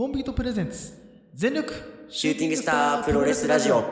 [0.00, 0.94] コンビートプレゼンツ
[1.34, 1.74] 全力
[2.08, 3.84] シューティングスタープロレスラジオ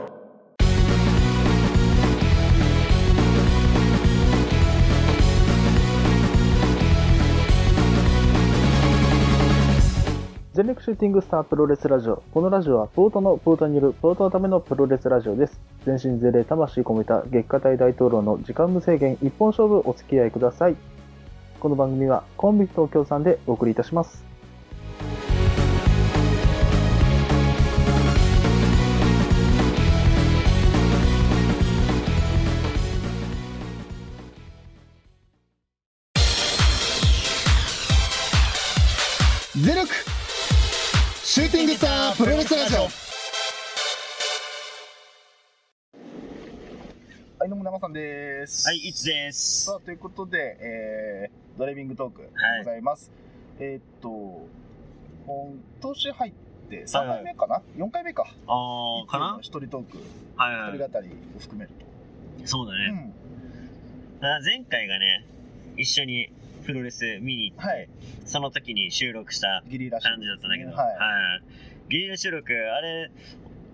[10.55, 12.23] 全力シューティングスタープロレスラジオ。
[12.33, 15.61] このラジオはポートのポートによるポートのためのプロレスラジオです。
[15.85, 20.77] 全身全霊魂込めた月下大大統領の時間無制限一本勝負お付き合いください。
[21.61, 24.27] この番組はコンビ東京さんでお送りいたします。
[47.59, 48.69] はい、どうも、生さんです。
[48.69, 49.65] はい、いつです。
[49.65, 52.29] さあ、ということで、えー、ドライビングトークで
[52.61, 53.11] ございます。
[53.59, 54.47] えーっと、
[55.27, 56.33] 今年入っ
[56.71, 58.27] て3回目かな、4回目か。
[58.47, 59.39] あー、かな？
[59.41, 59.99] 一人トーク、
[60.37, 61.71] はいはい一人語りを含める
[62.41, 62.47] と。
[62.47, 63.13] そうだね。
[64.21, 65.27] あ前回がね、
[65.77, 66.31] 一緒に
[66.65, 67.89] プロレス見に行って、はい
[68.25, 71.43] その時に収録した感じだったんだけど、はい
[71.89, 73.11] ゲリラ収録、あれ、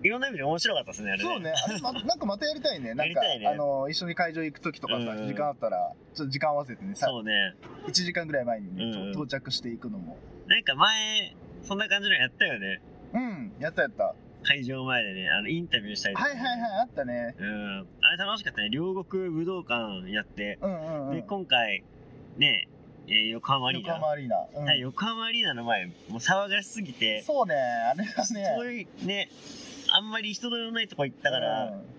[0.05, 1.23] いろんな意味で面白かったですね、あれね。
[1.23, 2.93] そうね、あれ、ま、 なんかまたやりたいね。
[2.93, 7.55] なんか、ねあの、一緒に会場行く時とかさ、うん時間あったら、ちょっと時間合わせてね、さそうね。
[7.87, 10.17] 1時間ぐらい前にね、到着していくのも。
[10.45, 12.81] なんか前、そんな感じのやったよね。
[13.13, 14.13] うん、やったやった。
[14.43, 17.35] 会場前でね、あの、インタビューしたりとかね、はいはいはい、あったね。
[17.39, 17.87] うん。
[18.01, 18.69] あれ楽しかったね。
[18.69, 21.15] 両国武道館やって、うんうんうん。
[21.15, 21.83] で、今回、
[22.37, 22.67] ね、
[23.07, 23.93] えー横浜アリーナ。
[23.93, 24.47] 横浜アリーナ。
[24.55, 28.53] うんはい、横浜アリーナの前、もう騒がしすぎて、そうね、あれはね。
[28.55, 29.29] そういうね、
[29.95, 31.95] あんまり人のいないとこ行ったから、うん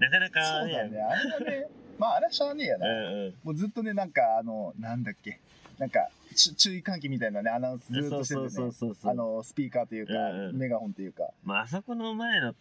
[0.00, 0.98] なかなかそうだよね。
[0.98, 1.66] あれはね、
[1.98, 2.86] まああれはしゃあねえやな。
[2.88, 3.34] うんうん。
[3.44, 5.40] もうずっとね、なんかあの、なんだっけ、
[5.78, 9.10] なんかち注意喚起みたいなね、アナウンスずっとしててそうそうね、そうそう。
[9.10, 11.24] あの、スピーカーというか、うんうんメガホンというか。
[11.44, 12.58] まあ、あそこの前の通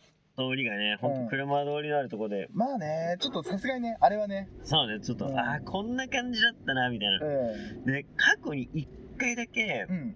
[0.56, 7.26] りがね、ほんと車通りのあるとこで、まあね、ちょっとさすがにね、あれはね、そうね、ちょっと、うんああ、こんな感じだったな、みたいな。
[7.26, 7.56] う
[7.86, 9.88] で、過去に一回だけん。
[9.90, 10.16] うん。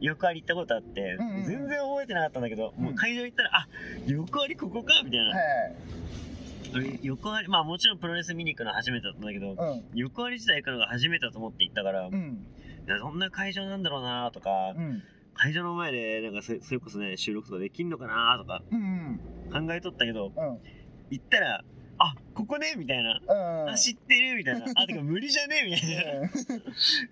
[0.00, 3.68] 横あり行ったことあって、うんうんうん全然覚えてなかったんだけど、うんもう会場行ったら、あ
[4.06, 5.26] 横ありここかみたいな。
[5.30, 5.76] はい。
[6.74, 9.84] 俺横あり、まあもちろんプロレス見に行くのは初めてだったんだけど、うん。
[9.94, 12.46] 横あり自体行くのが初めてだと思って行ったから、いうん。
[12.86, 15.02] やそんな会場なんだろうなとか、うん。
[15.34, 19.20] 会場の前でなんかそそれこそね収録とかできんのかなとかうん。
[19.52, 20.58] 考えとったけどうん。
[21.10, 21.62] 行ったら
[21.98, 23.70] あここねみたいな、うん。
[23.70, 26.28] あ知ってるみたいなあてか無理じゃねみたいなうん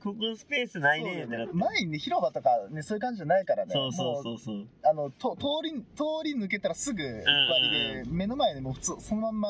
[0.03, 3.73] ここスペースないねってなってそうだよね前にね広場とかねそういう感じじゃないからね。
[3.73, 4.39] そうそうもそう。
[4.39, 9.49] そうあのと通り通り抜けたらすぐ横割りで目の前でもう普通そのまんま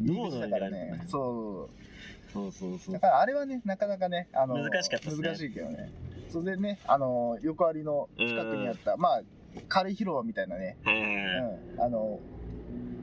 [0.00, 0.78] 入り口だからね。
[0.78, 1.08] 道路みたいな。
[1.08, 1.70] そ
[2.32, 2.92] そうそうそうう。
[2.92, 5.90] だからあれはねなかなかねあの難しかった難しいけどね。
[6.30, 9.22] それでねあの横割りの近くにあったまあ
[9.68, 12.20] 軽い広場みたいなね、うん、あの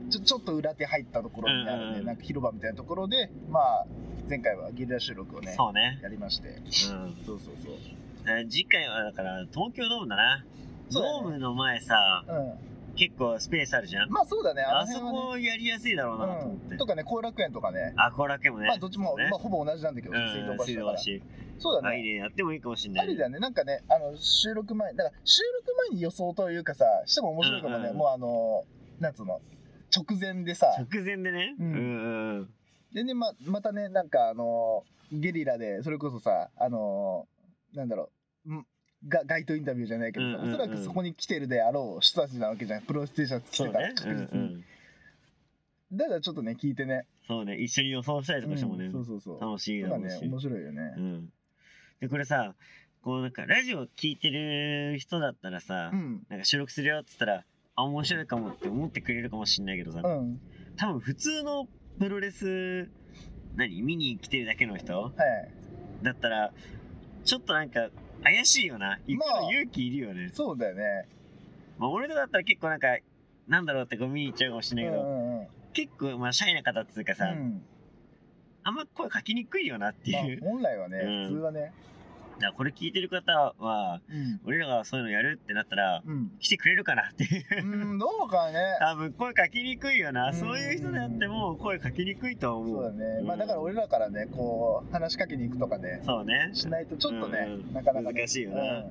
[0.10, 2.06] ちょちょっと裏手入ったところにあるね、うんうんうん。
[2.06, 3.86] なんか広場みたいなところでまあ
[4.30, 6.00] 前回はゲリラ収録をねそうね。
[6.02, 6.50] やりまして。
[6.50, 6.66] うん。
[7.26, 7.74] そうそうそう。
[8.28, 10.46] あ次回はだから東京ドームだな。
[10.90, 11.20] そうだね。
[11.22, 12.76] ドームの前さうん。
[12.96, 14.62] 結構スペースあるじゃん、まあそうだね。
[14.62, 17.94] ああそこやりやすいだろうなと思って、うん、とかね後楽園とかね。
[17.98, 18.68] あ後楽園もね。
[18.68, 19.28] まあどっちも、ね。
[19.30, 20.30] まあ、ほぼ同じなんだけど、うん。
[20.30, 21.22] 水道橋
[21.60, 21.96] そうだね。
[21.96, 23.06] あいいねやってもいいかもしんない。
[23.06, 23.40] ありだよね。
[23.40, 27.98] なんかねあの収録前だから収録前に予想というかさしても面白いかもね、うんうん。
[27.98, 28.64] もうあの
[29.02, 29.42] なんつうの？
[29.96, 30.68] 直前でさ。
[30.92, 31.56] 直前でね。
[31.60, 32.50] ううん
[32.94, 37.28] でねままたねなんかあのゲリラでそれこそさあの
[37.74, 38.10] なんだろ
[38.46, 38.66] うん
[39.08, 40.54] が街頭インタビューじゃないけどさ、うんうんうん。
[40.56, 42.82] おそらくそこに来てるであろう人たちなわけじゃん。
[42.82, 43.94] プロレス T シャツ着てたね。
[43.96, 44.64] 確実に、うん
[45.92, 45.98] うん。
[45.98, 47.06] だからちょっとね聞いてね。
[47.28, 47.58] そうね。
[47.58, 48.86] 一緒に予想したりとかしてもね。
[48.86, 49.42] うんそうそうそう。
[49.42, 50.26] 楽しいだろうし。
[50.26, 51.30] 面白いよね、うん。
[52.00, 52.56] でこれさ
[53.02, 56.26] こうなんかラジオ聞いてる人だったらさうん。
[56.30, 57.44] なんか収録するよって言ったら
[57.76, 60.02] あ面白いかもって思ってくれるかもしんないけどさ。
[60.04, 60.40] うん。
[60.78, 61.68] 多分普通の
[62.00, 62.90] プロレス
[63.56, 64.94] 何見に来てるだけの人？
[65.02, 65.14] はい。
[66.04, 66.52] だったら
[67.24, 67.90] ちょっとなんか
[68.24, 69.00] 怪しいよな。
[69.08, 71.08] 行く勇気いるよね、そうだよね。
[71.78, 72.88] まあ、俺とかだったら結構なんか
[73.48, 75.48] なんだろうってこう見に行っちゃうかもしれないけど、うんうんうん。
[75.74, 77.62] 結構まあシャイな方っていうかさ、うん。
[78.64, 81.28] あんま声かけにくいよなってまあいう、本来はね、うん。
[81.28, 81.74] 普通はね、
[82.40, 87.46] だこれ聞いてる方はうん、俺らがそういうのやるってなったらうん、来てくれるかなっていう。
[87.64, 90.34] うん、どうかね、 多分声かけにくいよな、うん。
[90.34, 92.70] そういう人であっても声かけにくいとは思う。
[92.70, 93.26] そうだね、ん。
[93.26, 96.50] まあだから俺らからね、こう話しかけに行くとかね、そうね。
[96.54, 97.74] しないとちょっとね、うん。
[97.74, 98.86] なかなか、ね、難しいよな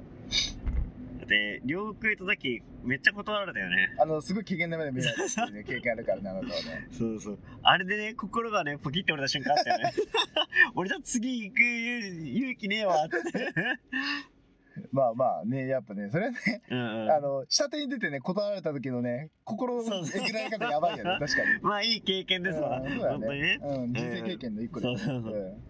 [1.24, 3.96] うんだって両国行った時めっちゃ断られたよね。
[3.98, 6.88] あのすごい機嫌な目で見られたっていう、ね、 経験あるからね、あなたはね。
[6.92, 7.38] そうそう。
[7.62, 9.92] あれでね心がねポキって折れた瞬間あったよね。
[10.76, 13.16] 俺じゃ次行く勇気ねえわって。
[14.90, 17.10] まあまあね、やっぱね、それはね、うんうん。
[17.12, 21.62] あの、下手に出てね、断られた時のね、心のえぐられ方やばいよね、確かに。
[21.62, 22.80] まあいい経験ですわ。
[22.80, 23.60] うんそうだ本当にね。
[23.62, 25.32] うん、人生経験の一個で、そうそうそう。
[25.32, 25.62] うん。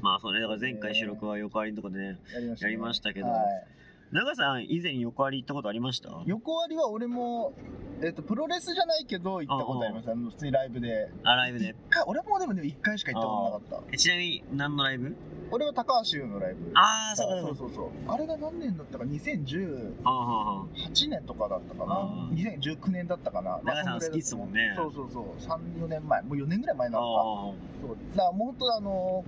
[0.00, 3.26] まあそうね、だから前回収録は横ありのとこでね、やりました、やりましたけど。
[3.26, 3.81] はい
[4.12, 6.10] 長さん以前横あり行ったことありました？
[6.26, 7.54] 横割りは俺も、
[8.02, 10.10] えっと、プロレスじゃないけど行ったことあります。
[10.10, 11.08] あの普通にライブで。
[11.24, 11.74] あ、ライブで。
[11.88, 13.92] か俺もでもね、1回しか行ったことなかった。
[13.92, 15.16] えちなみに何のライブ？
[15.50, 16.72] 俺は高橋優のライブ。
[16.74, 17.56] ああ、そうかそそう。
[17.56, 17.88] そうそう。
[18.08, 21.94] あれが何年だったか、2018ああ、はあは年とかだったかな？
[21.94, 22.28] あ。
[22.32, 23.54] ー2019年だったかな？
[23.54, 23.60] あ。
[23.64, 24.74] 長さん好きっすもんね。
[24.76, 25.24] そうそうそう。
[25.40, 26.20] 3、4年前。
[26.22, 27.20] もう4年ぐらい前なのか。
[27.22, 29.24] あそうだからもう本当あの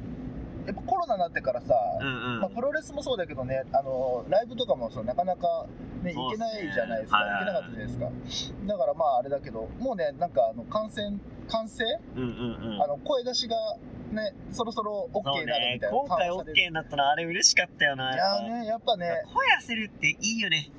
[0.67, 2.03] やっぱコロナになってからさ、あ。
[2.03, 2.41] うんうん。
[2.41, 5.67] まあ、プロレスもそうだけどね、あのライブとかもさなかなか、
[6.03, 8.67] ね、行けないじゃないですか、はいはい行けなかったじゃないですか。
[8.67, 11.19] だからまああれだけど、もうね、なんかあの感染、
[11.49, 11.85] 完成、
[12.17, 12.83] うんうんうん。
[12.83, 13.57] あの声出しが
[14.13, 15.99] ね、そろそろ OK になるねみたいな。
[15.99, 18.11] 今回 OK になったのあれ嬉しかったよな。
[18.11, 20.71] るいやね、やっぱね、声出せるっていいよね。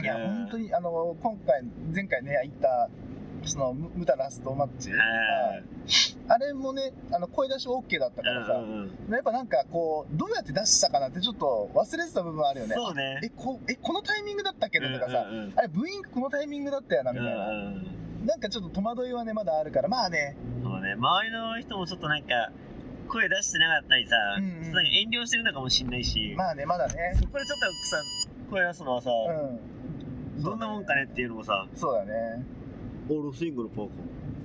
[0.00, 1.62] いや、うん本当に、あの、今回、
[1.92, 2.88] 前回ね、行った、
[3.46, 5.64] その、ムムタラストマッチ、はい。
[6.28, 12.74] あれもね、あの声出し OK だったからさ、やっぱなんかこう、どうやって出したかなってちょっと忘れてた部分あるよね。
[12.74, 13.20] そうね。
[13.22, 14.80] え、こえこのタイミングだったっけ？
[14.80, 15.26] どとかさ、
[15.56, 17.46] あれ、ブーイングこのタイミングだったよな、みたいな。
[18.26, 22.50] なんかちょっと戸惑いはね、まだあるから、まあね、そうね、周りの人もちょっとなんか、
[23.08, 24.62] 声出してなかったりさ、うんうん。
[24.62, 27.12] なんか遠慮してるのかもしんないし、まあね、まだね。
[27.14, 28.02] そこでちょっとさ、
[28.50, 30.42] 声出すのはさ、うん。
[30.42, 32.44] どんなもんかねっていうのもさ、そうだね。
[33.08, 33.92] おロスイングのパーカ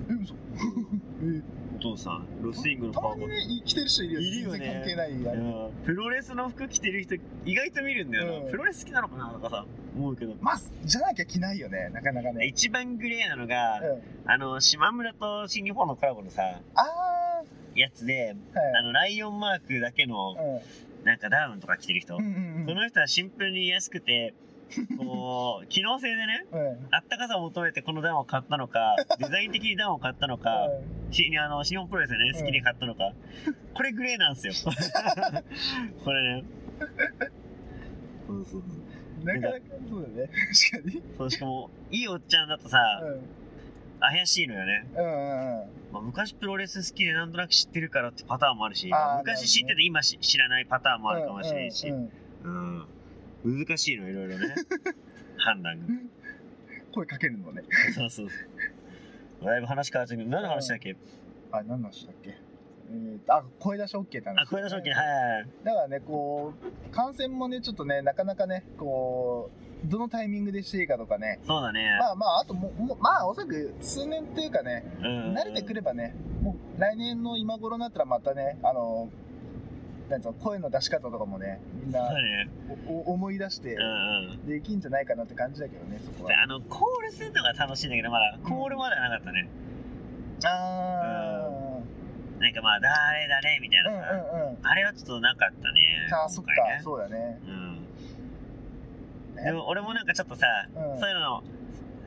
[0.09, 0.33] え、嘘
[1.23, 1.43] ー、
[1.77, 3.11] お父さん、ロスイングのパーカー。
[3.13, 4.19] たまにね、着てる人いるよ。
[4.21, 5.07] いるよね全然関係ない。
[5.07, 7.15] あれうんプロレスの服着てる人
[7.45, 9.65] 意外と見るんだよな、うんプロレス好きなのかなとかさ
[9.95, 12.45] 思うけどまあ、じゃなきゃ着ないよね、なかなかね。
[12.45, 14.01] 一番グレーなのが、うん。
[14.31, 17.43] あの島村と新日本のコラボのさあ
[17.75, 18.35] やつで。
[18.77, 20.35] あのライオンマークだけの
[21.03, 22.25] なんかダウンとか着てる人、うん。
[22.25, 22.65] うんうんうん。
[22.67, 24.33] その人はシンプルに安くて
[24.97, 26.88] こう機能性でねうん。
[26.91, 33.12] あったかさを求めてこのダウンを買ったのかデザイン的にダウンを買ったのか、 うんしあの新日本プロレスでね好きで買ったのか、
[33.73, 34.53] これグレーなんですよ
[36.03, 36.44] これね
[38.27, 38.63] そうそう
[39.23, 39.59] なかなか
[39.89, 40.29] そうだね。
[40.71, 41.03] 確かに。
[41.18, 43.21] そうしかもいいおっちゃんだとさ、うん。
[44.00, 45.69] 怪しいのよね、うんうんうん。
[45.94, 48.89] まあ、昔プロレス好きでなんとなく知ってるからってパターンもあるし
[49.19, 52.01] 昔知ってて今し知らないパターンもあるかもしれんし、うんうん
[52.44, 52.88] うんうん
[53.43, 54.55] 難しいのいろいろね。
[55.38, 55.85] 判断が。
[56.93, 57.63] 声かけるのもね。
[57.95, 58.35] そうそうそ
[59.43, 59.45] う。
[59.45, 60.95] だいぶ話変わっちゃうけど何の話だっけ、
[61.51, 62.38] あ、何の話だっけ？
[62.93, 64.35] えーとあ、声出し OK って話。
[64.41, 65.47] あ声出し OK はい。
[65.63, 66.53] だからね、こ
[66.89, 69.49] う、感染もね、ちょっとね、なかなかね、こ
[69.85, 71.39] う、どのタイミングでしていいかとかね。
[71.44, 75.33] そうだね、まあまあ、あとも、もまあ、おそらく数年っていうかね、うん。
[75.33, 79.09] 慣れてくればね、もう来年の今頃になったらまたね、あの、
[80.11, 82.49] なんつうの、声の出し方とかもね、みんなね。
[83.05, 83.81] 思い出してうん
[84.31, 84.45] うん。
[84.45, 86.43] できんじゃないかなって感じだけどね、そこは。
[86.43, 89.47] あのコールするのが楽しいんだけどまだコールまではなかったね、
[90.43, 91.47] あ
[92.39, 94.57] なんかまあ誰誰みたいー、うんなさ、うんうん。
[94.67, 96.51] あれはちょっとなかったねあー、そっか
[96.83, 97.39] そうだね。
[97.47, 97.51] う
[99.39, 99.43] ん。
[99.43, 100.99] でも俺もなんかちょっとさ、うん。
[100.99, 101.41] そういうの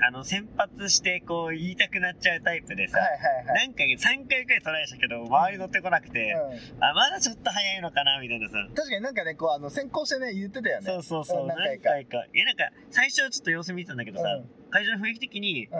[0.06, 3.66] あの先発してこう言いたくなっちゃうタイプでさ、はいはいはい。
[3.68, 10.86] なんか3回くらいトライしたけど周り乗ってこなくて、うんあまだちょっと早いのかなみたいなさ確かになんかね、こう、あの、先行してね、言ってたよね。
[10.86, 11.90] そうそうそう、ん何何回か。
[11.90, 15.72] 回かいやなんか最初はちょっと様子見てたんだけどさ、うん会場の雰囲気的にうん。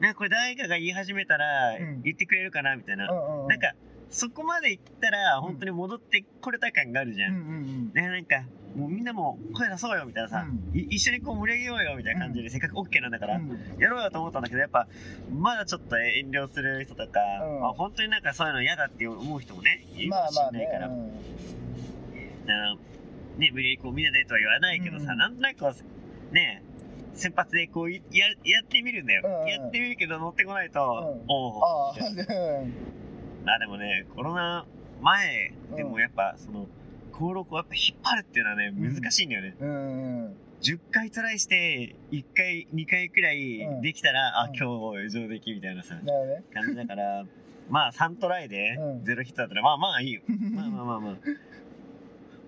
[0.00, 3.48] なんかこれ誰かが言い始めたらうん言ってくれるかなみたいな、うんうん。
[3.48, 3.72] なんか
[4.10, 7.92] そこまで行ったら本当に戻ってこれた感があるじゃん、うんうんうん。
[7.92, 8.44] ねなんか
[8.76, 10.78] もうみんなも声出そうよみたいなさ、うん。
[10.78, 13.76] い一緒にこう盛り上げようよみたいな感じで、せっかく OK なんだから、うん。
[13.78, 14.88] やろうよと思ったんだけどやっぱ
[15.32, 17.60] まだちょっと遠慮する人とか、うん。
[17.60, 20.88] まあ、本当になんかそういうの嫌だって思う人もねいるかもしまあまあねれないから、。
[20.88, 20.92] うん。
[22.50, 22.76] あの
[23.38, 25.18] ね無理やりこうみんなでとは言わないけどさ、うん。
[25.18, 25.64] なんとなく
[26.32, 26.62] ね
[27.14, 29.42] 先発でこういややってみるんだよ、うん。
[29.42, 31.24] うんやってみるけど乗ってこないと、うん。
[31.28, 31.94] おお
[33.46, 34.64] あでもねコロナ
[35.00, 36.66] 前でもやっぱその
[37.12, 40.36] 登録をやっぱ引っ張るっていうのはねうん難しいんだよね、うんうん。
[40.62, 45.94] 10回トライして1回2回くらいうんできたら、あうん今日上出来みたいなさ。
[46.52, 47.24] 感じだから
[47.68, 51.16] まあ3トライでうん0ヒットだったらまあまあいいよまあまあまあまあ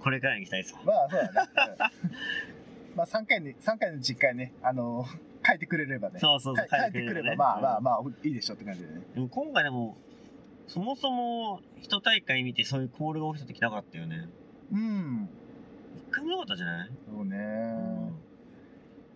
[0.00, 1.92] これからに期待ですわ まあ、そうだね。
[2.04, 5.04] うんまあ、3回に、三回の10回ね、あの、
[5.46, 6.18] 書いてくれればね。
[6.18, 9.02] そうそうそうか書いてくれば、まあまあまあ、いいでしょって感じでね。
[9.14, 9.98] でも今回でも
[10.66, 14.28] そもそも一大会見てそういうコールが起きた時なかったよね
[14.72, 15.28] うん。
[15.96, 17.36] 一回もなかったじゃない、そうね。
[17.36, 18.26] うん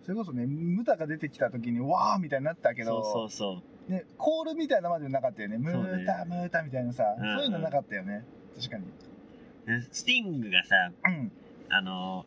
[0.03, 5.57] それこそね、ムタが出てきた時に、わーみたいになったけど、そうそうそうね、コールみたいなまでなかったよね。
[5.57, 8.23] ムータ、ムータみたいなさ、うんそういうのなかったよね。
[8.55, 8.85] 確かに。
[9.67, 11.31] でスティングがさうん。
[11.69, 12.25] あの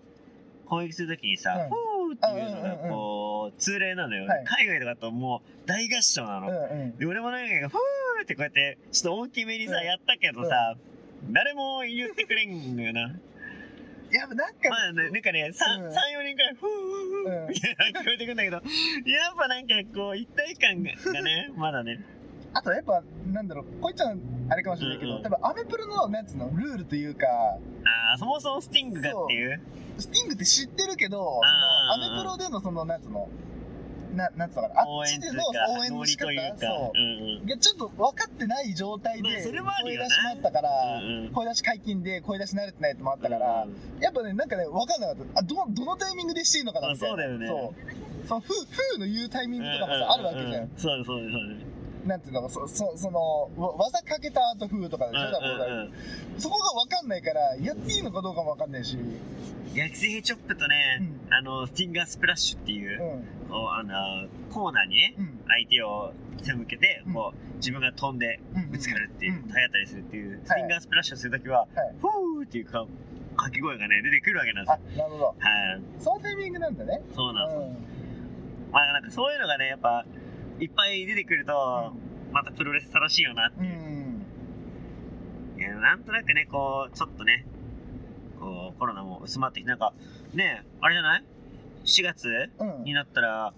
[0.67, 4.27] 攻撃するときにさ、うんっていうのがうんうんうんこう、通例なのよ。
[4.27, 6.49] はい海外とかだともう大合唱なの。
[6.49, 7.81] うんうんで俺もなんか、フーっ
[8.25, 10.75] てこうやって、ちょっと大きめにさ、うんやったけどさ、
[11.31, 13.01] 誰も言ってくれんのよな。
[14.11, 18.65] やっぱなんか、まあね、なんかね、3、うん3 4人くらい、ふーふーふーみたいな聞こえてくるんだけど、やっ
[19.37, 22.01] ぱなんかこう、一体感がね、 まだね。
[22.53, 23.03] あとやっぱ、
[23.33, 29.61] なんだろう、こいちゃん、あれかもしれないけど、うんうん多分アメプロの、なんつうの、ルールというか、ああ、そもそもスティングがっていう。
[29.99, 33.29] スティングって知ってるけど、そのアメプロでのその、なんつうの、
[34.15, 36.31] ななんつうのかな、あっちでのか、応援の仕方。
[36.57, 37.07] そうんう
[37.41, 37.47] んう。
[37.47, 43.67] いや、ちょっと分かってない状態で、声出しもあったから、うんうん声出し解禁で声出し慣れてないやつもあったから、
[44.01, 45.41] やっぱね、なんかね、分かんなかった。
[45.41, 47.15] あ、ど、どのタイミングでしていいのかなみたいな。
[47.15, 47.75] あそうだよねそ
[48.25, 48.29] う。
[48.29, 48.53] その、ふ、
[48.95, 50.71] ふの言うタイミングとかもさ、あるわけじゃん。
[50.77, 51.74] そうですそうですそうです。
[52.05, 55.93] なんていうの、そ、そその、わ技かけた後風とかでしょ、うんうん
[56.39, 58.99] そこが分かんないから、やっていいのかどうかも分かんないし。
[59.75, 63.53] 逆水平チョップとね、うんあの、スティンガースプラッシュっていうう、ん。
[63.53, 65.41] あの、コーナーにね、うん。
[65.49, 68.71] 相手を背向けて、こう、自分が飛んでうん。
[68.71, 71.69] ぶつかるっていう、うん体当たりするっていう、スティンガースプラッシュをするときは、はい
[72.01, 72.85] フーっていうか、
[73.37, 75.25] 掛け声がね、出てくるわけなんですあよ。、なるほど。
[75.27, 75.81] はい。
[75.99, 77.01] そのタイミングなんだね。
[77.15, 77.95] そうなんです。
[78.73, 80.05] まあなんかそういうのがね、やっぱ、
[80.61, 81.93] いっぱい出てくると、
[82.33, 83.73] またプロレス楽しいよなってういう。
[83.79, 84.25] ん。
[85.59, 87.45] いやなんとなくね、こう、ちょっとね、
[88.41, 89.93] こう、コロナも薄まってきて、なんか、
[90.33, 91.25] ね、あれじゃない
[91.85, 92.85] ?4 月うん。
[92.85, 93.53] になったら、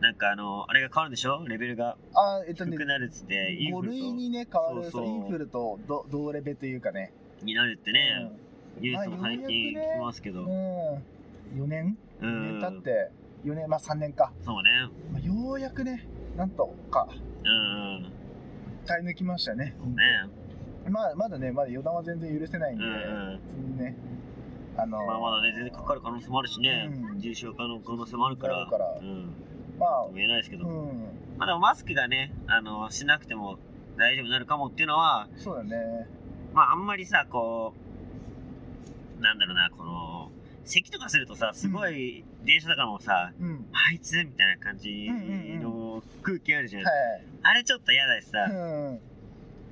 [0.00, 1.46] なんかあの、あれが変わるんでしょ？
[1.46, 7.12] レベルがあ、えっとね低く、なるっつって、イン5フル類にね、変わる、そうそうインフルと同同レベというかね。
[7.38, 8.30] とになるってね、
[8.80, 10.48] ニュースもまあ最近聞きますけど、うん。
[10.48, 11.98] 4年？
[12.20, 13.10] う ?4 ん年経って、
[13.44, 14.32] 4年、まあ3年か。
[14.44, 14.70] そうね。
[15.12, 16.06] まあ、ようやくね、
[16.36, 17.08] なんとか
[17.44, 18.12] うん。
[18.86, 19.76] 耐え抜きましたね。
[19.86, 23.96] ねまあ、まだね、まだ予断は全然許せないんで、うんね、
[24.76, 29.32] あのーまあまだね、全然かかる可能性もあるしね、うん重症化の可能性もあるから、からうん。
[29.78, 31.04] まあ言えないですけど、うん、
[31.38, 33.58] まあでもマスクがね、あの、しなくても
[33.96, 35.76] 大丈夫になるかもっていうのは、そうだね。
[36.54, 37.74] まああんまりさ、こ
[39.18, 40.09] う、なんだろうな、この、
[40.64, 43.66] 咳とかするとさ、すごい電車とかもさ、うん。
[43.72, 45.08] あいつみたいな感じ
[45.60, 46.84] の空気あるじゃん。
[46.84, 46.94] はい。
[47.42, 49.00] あれちょっと嫌だしさ、うん。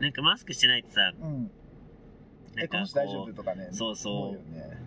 [0.01, 1.51] なんかマスクしてないとさ、うん。
[2.57, 3.69] え、なんかこの人大丈こ夫とかね。
[3.73, 4.79] そうそうね。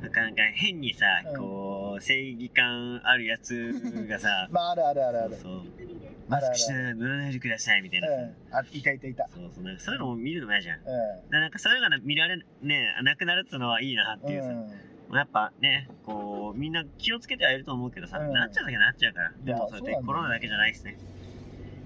[0.00, 3.72] う、なんかなんか変にさ、うんこう、正義感あるやつ
[4.08, 5.36] がさ、 まあ、あるあるあるある。
[5.36, 5.88] そうそう
[6.28, 8.34] マスクしな乗らないでくださいみたいなさ、うん。
[8.52, 9.28] あ、いたいたいた。
[9.34, 10.80] そうそうなんかそういうのも見るのも嫌じゃん。
[10.80, 10.82] う
[11.30, 14.36] らなんかそういうのが見られねなくなるっていうのはいいなってん。
[14.36, 14.87] いうさ、うん。
[15.12, 18.32] やっぱねこうみんな気をつけてはいると思うけどさ、うん。
[18.32, 20.98] なっちゃうだけなっちゃうからでもそれってそうなんだよコロナだけじゃないですね。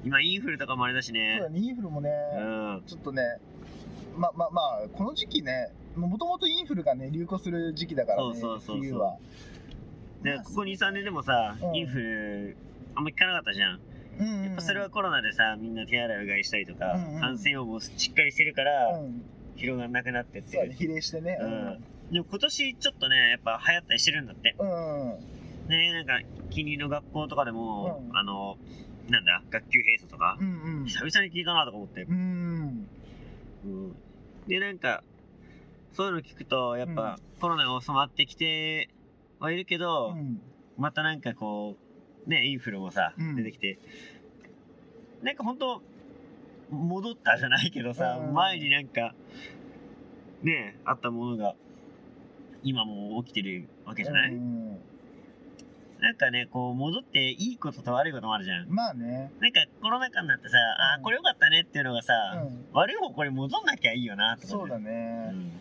[0.04, 1.36] 今インフルとかもあれだしね。
[1.38, 2.82] そうだね、インフルもね、うん。
[2.86, 3.22] ちょっとね、
[4.16, 8.78] ま、ま、まあ、この時期ね、もともとインフルがね、流行する時期だからね、そうそうそうそう。
[8.78, 9.10] 冬は。
[9.10, 9.18] まあ
[10.22, 11.76] でここ23年でもさ、うん。
[11.76, 12.56] インフル
[12.94, 13.80] あんま聞かなかったじゃん。
[14.18, 19.22] うんうん、やっぱそれはコロナでさみんな手洗いうがいしたりとか、うんうん感染予防しっかりしてるから、うん、
[19.56, 21.38] 広がんなくなってってそうだね、比例してね。
[21.40, 25.12] うんでも今年ちょっとねやっぱ流行ったりしてるんだってうん。
[25.12, 25.18] うん。
[25.68, 28.56] ねなんか近隣の学校とかでも、うんあの
[29.08, 32.16] なんだ学級閉鎖とか、うん久々に聞いたなとか思って、うん。
[33.64, 33.86] うん。
[33.86, 33.96] うん
[34.46, 35.02] でなんか
[35.92, 38.88] そういうの聞くとやっぱ、コロナが収まってきて
[39.38, 40.40] はいるけど、うん。
[40.78, 41.76] またなんかこ
[42.26, 43.78] うねインフルもさ、うん出てきて
[45.22, 45.82] なんか本当
[46.70, 49.14] 戻ったじゃないけどさ、うん前になんか
[50.42, 51.54] ねあったものが
[52.62, 54.78] 今も起きてるわけじゃない、うん
[56.02, 59.30] なんかねこう戻っていいことと悪いこともあるじゃんまあね。
[59.38, 62.12] なんかコロナ禍になってさ、あうんーこれよかったねっていうのがさ、
[62.44, 62.64] うん。
[62.72, 65.30] 悪い方向に戻んなきゃいいよなとか、そうだうね。
[65.30, 65.52] ん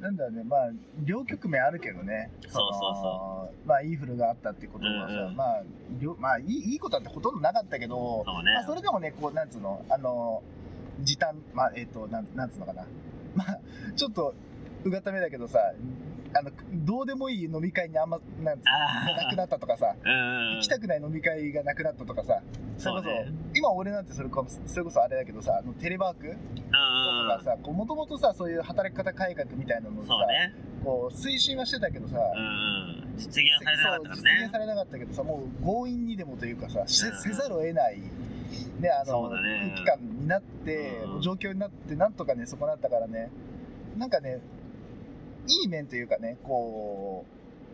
[0.00, 0.70] なんだろうね、まあ、
[1.02, 2.30] 両局面あるけどね。
[2.42, 5.62] そうそうのまあ、インフルがあったってことはさ、うんうんまあ、
[6.00, 10.44] 両まあいい、いいことなんてほとんどなかったけど、そうね、まあ、それでもね、こう、なんつうの、あの、
[11.00, 12.84] 時短、まあ、えっ、と、なん、なんつうのかな。
[13.34, 13.58] まあ、
[13.96, 14.34] ちょっと、
[14.84, 15.58] うがっためだけどさ、
[16.36, 22.40] あの、どうでもいい飲み会にあんま、なんなくなったとかさ、行きたくない飲み会がなくなったとかさ、
[22.76, 23.32] それこそ、ね。
[23.54, 30.14] 今俺なんてそれこそ、それこそあれだけどさ、あのテレワークとうんかさ、もともとさ、そういう働き方改革みたいなのをさ、
[30.84, 32.18] こう、推進はしてたけどさ、
[33.16, 39.72] 実現はされなかったからそう実現ねされなかったけどさもう強引にでもというかさせざるを得ない、ね、あのね。
[39.76, 43.30] 空気感になって、うん状況になってなんとかねそこなったからね。
[43.96, 44.40] なんかね
[45.48, 47.24] いい面というかねこ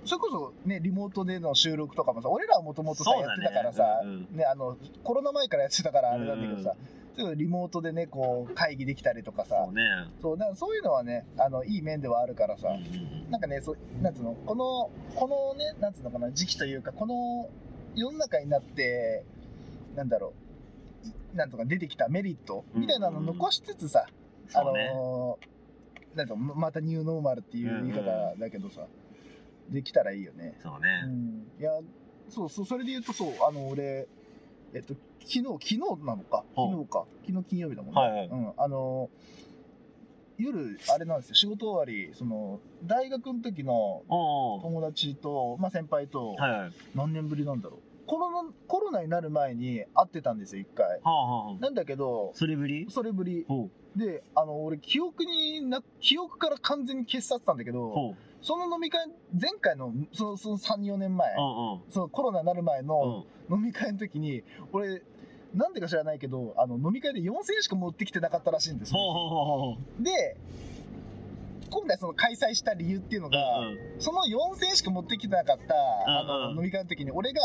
[0.05, 4.37] うそれこそねリモートでの収録とかもさ俺らはもともとさ、やってたからさ、うんうん。
[4.37, 6.75] ね、あのコロナ前からやってたからあれなんだけどさ、
[7.17, 9.83] そういうリモートでねこう会議できたりとかさそうね。
[10.23, 12.69] そうだからそういうのはねあのいい面ではあるからさ、
[13.29, 17.49] なんかねそうなんつうのこのこのねなんつうのかな時期というかこの
[17.95, 19.25] 世の中になって
[19.97, 20.33] なんだろ
[21.05, 24.07] ういなんとか出てきたメリットみたいなのを残しつつさ、
[24.49, 24.93] うね。
[24.95, 25.60] のー
[26.15, 28.87] なんかままたニューノーマルっていう言い方だけどさ、
[29.69, 30.59] できたらいいよね。
[30.63, 31.07] そううね。
[31.07, 31.71] ん、いや
[32.29, 34.09] そうそうそれで言うとそうあの俺
[34.75, 36.45] えっと昨日昨日なのか？
[36.57, 37.05] 昨日か。
[37.27, 38.27] 昨日金曜日だもんね、はいはい。
[38.29, 39.11] うん、あの
[40.39, 41.35] 夜あれなんですよ。
[41.35, 44.03] 仕事終わりその大学の時の。
[44.09, 46.37] 友達と、まあ、先輩と
[46.95, 47.81] 何年ぶりなんだろう？
[48.11, 51.61] コロナコロナになる前に会ってたんですよ一回あはあはあ。
[51.61, 52.89] なんだけどそれぶり？
[52.91, 53.47] それぶり。
[53.95, 58.17] であの俺記憶にな記憶から完全に消し去ってたんだけど。
[58.43, 59.07] その飲み会
[59.41, 61.81] 前回のそのその34年前うんうん。
[61.89, 63.57] そのコロナになる前のうん。
[63.57, 65.03] 飲み会の時に俺
[65.55, 69.79] なんでか知らないけどあの飲み会で4000円しか持ってきてなかったらしいんですよ。
[70.01, 70.37] で
[71.71, 73.79] 今回その開催した理由っていうのが、うんうん。
[74.01, 77.41] その4000円しか持ってきてなかった、あうんうんの飲み会の時に俺が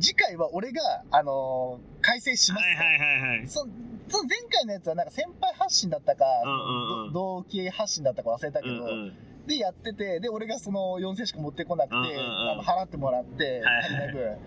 [0.00, 3.48] 次回は俺が、あのー開催しますと、はいはいはいはい。
[3.48, 3.60] そ
[4.08, 9.12] その前回のやつはなんか先輩発信だったか、うんうんうんど同期発信だったか忘れたけど、うんうん。
[9.46, 14.38] でやっててで俺がその4000円しか持ってこなくて、うんうんうんあの払ってもらってはい足りない分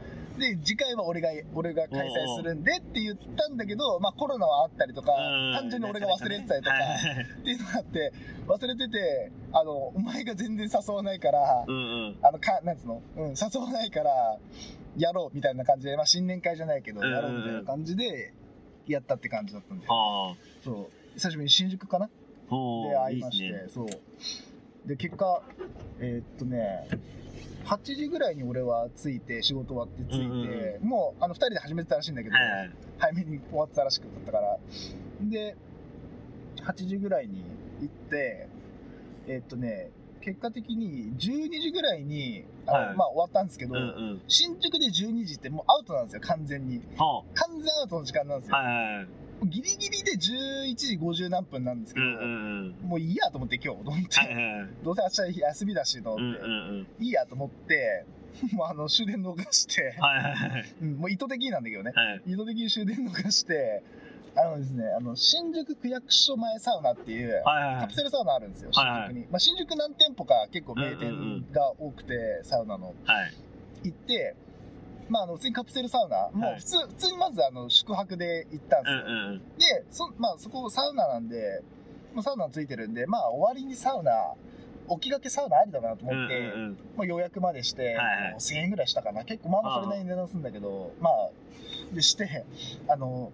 [0.42, 6.76] で次回は俺が俺が開催するんでって言ったんだけど、まあ、コロナはあったりとか、うん単純に俺が忘れてたりとか、
[7.40, 8.14] っていうのがあって
[8.48, 11.78] 忘れててあのお前が全然誘わないから、うんう
[12.12, 12.18] ん。
[12.22, 14.12] あのかなんつうの、うん、誘わないから
[14.98, 18.34] やろうみたいな感じで、まあ、新年会じゃないけどやろうみたいな感じで
[18.88, 20.36] やったって感じだったんで、はあ。
[20.64, 22.08] そう久しぶりに新宿かな？
[22.08, 22.12] で
[22.98, 23.66] 会いましてね。
[23.74, 23.88] そう
[24.88, 25.44] で結果
[26.00, 26.88] えーっとね
[27.66, 32.72] 8時ぐらいに俺は着いて仕事終わって着いて、うんもうあの2人で始めてたらしいんだけど、はいはい。
[32.98, 34.58] 早めに終わってたらしくだったから
[35.22, 35.56] で
[36.66, 37.44] 8時ぐらいに
[37.82, 38.48] 行って
[39.28, 39.92] えーっとね
[40.22, 44.22] 結果的に12時ぐらいにはいまあ終わったんですけど、うんうん。
[44.28, 48.58] 新宿で12時ってもうアウトなんですよ完全には完全アウトの時間なんですあ。
[48.60, 49.08] よ、はいはいはい。
[49.46, 52.90] ギリギリで11時50何分なんですけど、うんうんうん。
[52.90, 54.70] もういいやと思って今日と思って、はいはいはい。
[54.84, 57.04] どうせ明日休みだしとうん思って、うんうん。
[57.04, 58.06] いいやと思って
[58.54, 60.66] もうあの終電逃して、はいはいはい。
[60.82, 62.22] うんもう意図的になんだけどねはい。
[62.28, 63.84] 意図的に終電逃して
[64.36, 67.94] あのですねあの新宿区役所前サウナっていうはいはいはいカプ。
[67.96, 73.34] セルサウナあるんですよ新はいはい宿に、まあ、新宿何店舗か結構名うんうん店が多くてサウナのはい。
[73.84, 74.36] 行って
[75.12, 79.58] まああの普通にカプセルサウナもはいう普通普通にまずあの宿泊で行ったんですよ、うんうんうん。
[79.58, 81.62] でそ,、まあ、そこサウナなんで、
[82.14, 84.12] まあ、サウナついてるんでまあ終わりにサウナ
[84.88, 86.78] 置きがけサウナありだなと思って、うんうんうん。
[86.98, 91.30] まあ、予約までして、はいはいもう1000円ぐらいしたかな結構まあまあそれなりに値段するんだけどまあ
[91.94, 92.46] でして
[92.88, 93.32] あの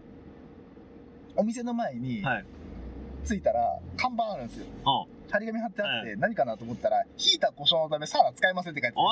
[1.36, 2.46] お店の前にはい。
[3.28, 9.06] 着いたら看板あるんですよは張り紙貼ってあって、は何かなと思ったらヒーター故障のためサウナ使えませんって書いておい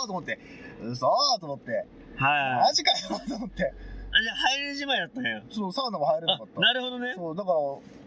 [0.00, 0.38] 嘘と思って
[0.82, 1.06] 嘘
[1.40, 1.86] と思って
[2.18, 2.24] あ。
[2.24, 2.60] はいはい。
[2.68, 2.96] マジかよ
[3.28, 3.64] と思って
[4.16, 5.42] あじゃあ入れるじまいだったんや。
[5.50, 7.14] そうサウナも入れなあかったなるほどね。
[7.16, 7.58] そうだから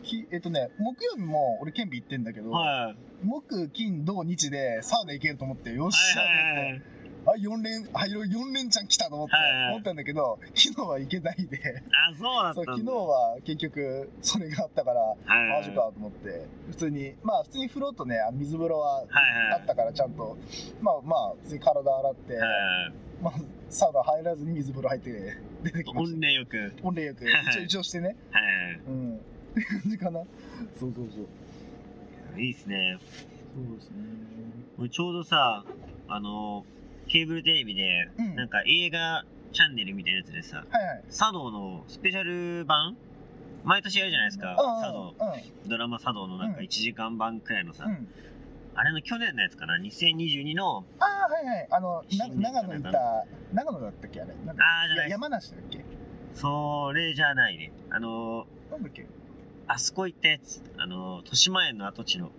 [0.04, 3.26] きえっとね木曜日も俺県日行ってんだけど、はい。
[3.26, 6.97] 木金土日でサウナ行けると思ってよっしゃはいはいはいと思って、
[7.28, 9.34] あ4連あ4連チャン来たと思って、
[9.72, 11.60] 思ったんだけど昨日は行けないで
[12.10, 15.16] あ、そうだった昨日は結局それがあったから
[15.58, 19.04] マジかと思って普通にまあ普通に風呂とね水風呂は。
[19.54, 20.38] あったからちゃんと
[20.82, 22.94] まあまあ普通に体洗って、はいはい。
[23.22, 23.34] まあ、
[23.70, 26.12] サウナ入らずに水風呂入って出てきまし。
[26.12, 26.14] た。
[26.14, 28.16] 温冷浴はい一応一応してね。
[28.32, 28.80] はいはい。
[28.88, 29.16] うん。
[29.16, 29.20] っ
[29.56, 30.22] て感じかな。
[30.80, 31.22] そうそうそ
[32.38, 32.42] う。
[32.42, 32.98] いいっすね。
[33.56, 33.96] そうですね。
[34.78, 35.66] 俺ちょうどさ、
[36.08, 36.64] あの、
[37.08, 41.04] ケーブルテレビで、うんなんか映画チャンネルみたいなやつでさ、はいはい。
[41.10, 42.96] 茶道のスペシャル版？
[43.64, 45.16] 毎年やるじゃないですか、うん茶道。
[45.66, 47.90] うドラマ茶道のなんかうん1時間版くらいのさ、ん。
[47.90, 48.08] うん。
[48.76, 51.68] あれの去年のやつかな ?2022 の、ああ、はいはい。
[51.72, 54.34] あの、な新年長野行った、長野だったっけあれ？
[54.46, 55.84] なんだあーじゃないや山梨だっけ？
[56.36, 57.72] それじゃないね。
[57.90, 59.08] あのなんだっけ？
[59.68, 62.32] あそこ行ったやつ、あの豊島園の跡地の、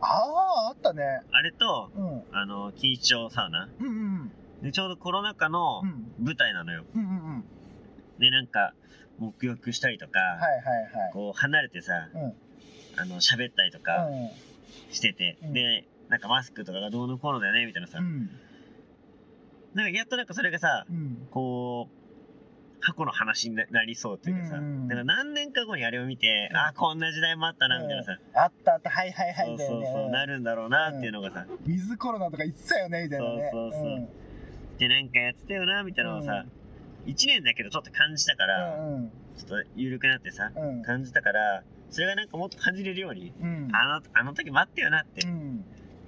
[0.00, 1.02] ああ、あったね。
[1.30, 2.22] あれと、うん。
[2.32, 3.68] あの錦糸町サウナ。
[3.80, 4.32] うんうん
[4.62, 6.24] で、ちょうどコロナ禍のうん。
[6.24, 6.84] 舞台なのよ。
[6.94, 7.44] うんうんうんうん。
[8.18, 8.72] で、なんか、
[9.20, 12.10] 沐浴したりとか、はいはいこう離れてさ、はい。
[12.14, 12.34] うん。
[12.96, 14.08] あの、喋ったりとか
[14.90, 18.30] してて、うんで、なんかマスクとかがどうのこうのだよね、みたいなさ、うん。
[19.74, 21.28] なんかやっとなんかそれがさ、うん。
[21.30, 22.05] こう、
[22.80, 26.56] 過去の話にななりそうというかさ、うんうんだから何年か後にあれを見て、うん。
[26.56, 29.46] あ、こんな時代もあったな、みたいなさ、あったあった、はいはいはい。
[29.46, 33.50] そうそうそう、なるんだろうなっていうのがさ、ウィズコロナとか言ってたよね、みたいなね。
[33.52, 34.08] そうそうそうん。
[34.78, 36.44] で、なんかやってたよな、みたいなのをさ、
[37.06, 40.82] 1年だけどちょっと感じたから、うんちょっと緩くなってさ、うん。
[40.82, 43.68] 感じたから、それがなんかもっと感じれるように、うん。
[43.72, 45.64] あの、あの時待ったよなってうん。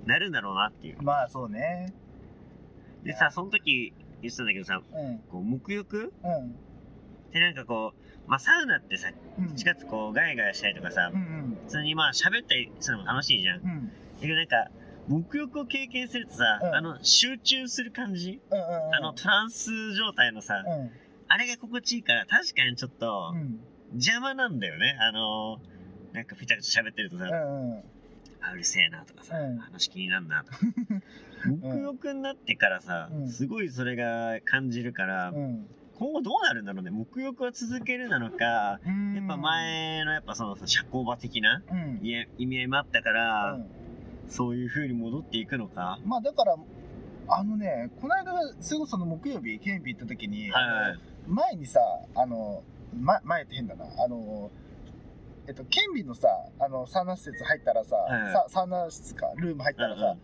[0.06, 1.02] なるんだろうなっていう。
[1.02, 1.92] まあそうね。
[3.04, 5.18] でさ、その時言ってたんだけどさ、うん。
[5.28, 6.12] こう、沐浴？
[6.24, 6.50] うん。
[6.50, 7.92] ってなんかこ
[8.26, 9.54] う、まあサウナってさ、うん。
[9.56, 13.62] 近くこう、ガヤガヤしたりとかさう、ん普通にまあ喋ったりするのも楽しいじゃん。
[13.62, 13.76] だうん。
[13.78, 14.66] うんけどなんか、
[15.08, 16.74] 沐浴を経験するとさ、うん。
[16.74, 20.90] あの、集中する感じ、うんうんあの、トランス状態のさ、うん。
[21.28, 23.60] あれが心地いいから、確かにちょっとう、ん。
[23.92, 24.96] 邪魔なんだよね。
[25.00, 27.82] あのー、なんかぺちゃくちゃ喋ってるとさ、うんうん。
[28.40, 29.58] あ、うるせえなとかさ、うん。
[29.58, 30.58] 話気になんなとか。
[31.44, 33.28] 沐浴になってからさ、うん。
[33.28, 35.66] すごいそれが感じるから、うん。
[35.98, 36.90] 今後どうなるんだろうね。
[36.90, 39.14] 沐浴は続けるなのか、うん。
[39.16, 42.00] やっぱ前のやっぱそのさ社交場的なうん。
[42.02, 43.66] 意味合いもあったから、うん。
[44.28, 45.98] そういう風に戻っていくのか？
[46.04, 46.56] まあだから
[47.30, 50.98] あのねこの間それこそその木曜日ケンピ行った時に、はいはい。
[51.26, 51.80] 前にさ
[52.14, 52.62] あの、
[53.00, 53.84] ま、前って変だな。
[54.04, 54.50] あの
[55.46, 56.28] えっとケンビのさ
[56.60, 58.32] あのサウナ施設入ったらさ、はいはい。
[58.32, 60.18] さサウナ室かルーム入ったらさ、うんうん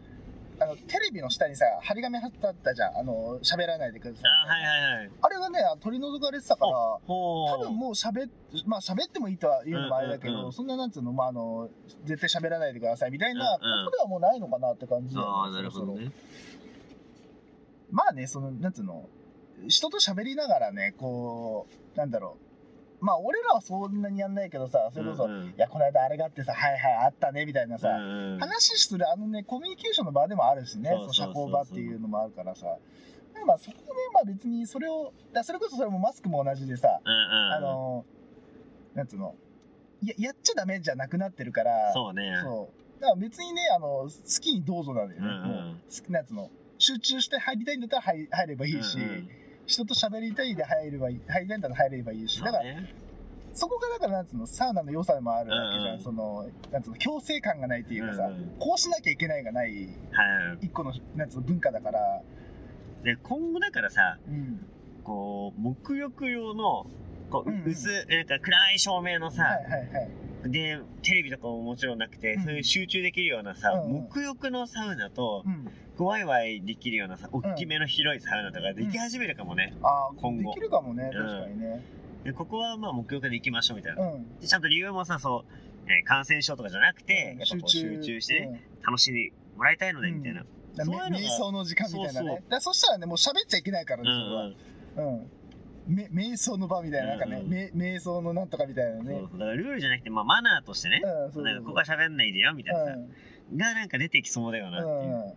[0.61, 5.11] あのテレビの下にさ張り紙貼ってあったじゃんあの喋らないでくださいあ、はいはいはい。
[5.21, 6.73] あれがね取り除かれてたから
[7.07, 8.31] ほ多分もう喋っ
[8.67, 11.69] まあ喋ってもいいとは言うのもあれだけど、うんうんうんそんななんつうのまああの
[12.05, 16.13] 絶対喋らないでくださいみたいなこうんうんとではもうないのかなって感じだよねああ、なるほどね。
[17.91, 19.09] まあね、その、なんつうの、
[19.69, 22.54] 人と喋りながらね、こう、なんだろう。
[23.05, 32.79] まあ、俺らはそんなにやんないけどさ、それこそ、うんうんいや、この間あれがあってさ、はいはい、あったね、みたいなさ、うんうん話するあのね、コミュニケーションの場でもあるしね、そ社交場っていうのもあるからさ、
[33.47, 37.53] まあ、そこで、まあ別にそれを、だそれこそそれもマスクも同じでさ、うんうん。
[37.53, 38.05] あの、
[38.95, 39.35] なんつうの、
[40.03, 42.33] ややっちゃダメじゃなくなってるから、そうね。
[42.43, 43.01] そう。
[43.03, 44.09] だから別にね、あの、好
[44.41, 45.27] きにどうぞなんだよね。
[45.27, 45.37] うんう
[45.73, 46.51] ん好きなやつの。
[46.79, 49.29] 集中して入りたいんだったら入入ればいいし、うんうん
[49.67, 52.65] 人と喋りたいで入ればいい、入りたいんだったら入ればいいし、だから、
[53.55, 55.87] そこがだからなんつうの、サウナの良さでもあるわけじゃん。
[55.87, 60.67] うんうんその、なんつうの、強制感がないっていうかさ、うんうんこうしなきゃいけないがない、はい。
[60.67, 62.23] 一個の、なんつうの、文化だから、
[63.05, 64.67] で、今後だからさ、うん。
[65.05, 66.87] こう、沐浴用の、
[67.31, 70.03] こう、うんうん薄、なんか暗い照明のさ、はいはいは
[70.47, 70.51] い。
[70.51, 75.45] で、テレビとかももちろんなくて、うんそういう集中できるようなさ、うんうん沐浴のサウナと
[76.03, 79.75] ワイワイできるようなさ、大きめの広いサウナとかでき始めるかもね。
[79.83, 81.85] ああ、今後できるかもね、うん確かにね。
[82.25, 84.11] で、ここはまあ沐浴で行きましょうみたいな。
[84.11, 84.41] うん。
[84.41, 90.45] でちゃんと理由もさ、そう、えー感染症とかじゃなくて、うんやっぱこう集中してね、うん楽しんでもらいたいので、みたいな。
[90.77, 92.43] だそういうの瞑想の時間みたいなね。
[92.45, 94.11] そだそしたらね、もう喋っちゃいけないからうね、
[94.97, 95.07] そこは。
[95.07, 95.21] んうん。
[95.21, 95.31] うん。
[95.87, 99.05] め瞑想の場みたいな、なんかね、う瞑想のなんとかみたいなね。
[99.05, 103.11] そうそうだからルールじゃなくて、まあマナーとしてね、うん、そうなんかここは喋んないでよ、みたいなさ、うん
[103.57, 105.35] がなんか出てきそうだよなっていう。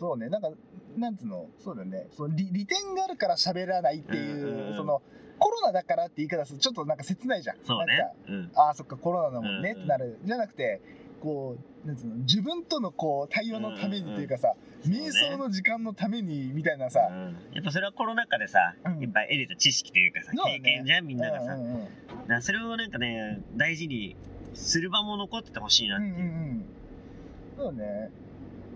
[0.00, 0.08] うん。
[0.08, 0.50] そうね、なんか、
[0.96, 2.06] なんつうの、そうだよね。
[2.16, 5.02] その利利点があるから喋らないっていう、うんその、
[5.38, 7.56] コロナだからって言い方するとちょっとなんか切ないじゃん。
[7.64, 8.14] そうねなんか。
[8.28, 8.50] うん。
[8.54, 10.18] ああ、そっか、コロナだもんね、ってなる。
[10.24, 10.80] じゃなくて、
[11.20, 21.52] こう、なんつうの、自分とのこう、対話のためにっていうかさ、うんうん瞑想の時間のために、みたいなさ、うんやっぱそれはコロナ禍でさ、うんいっぱい得れた知識というかさ、そうだね経験じゃん、みんながさ。
[21.52, 21.88] うんうんうんだか
[22.28, 24.16] らそれをなんかね、大事に
[24.54, 26.14] する場も残っててほしいなっていう。
[26.14, 26.64] うんうんうん。
[27.58, 28.10] そうね。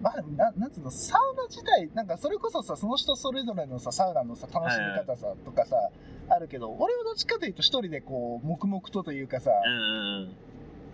[0.05, 5.77] まあな、なんつうの、サウナ自体、なんかそれこそさ、その人それぞれのさ、サウナのさ、楽しみ方さ、とかさ、
[6.29, 10.37] あるけど、俺はどっちかというと一人でこう、黙々とというかさ、うんうん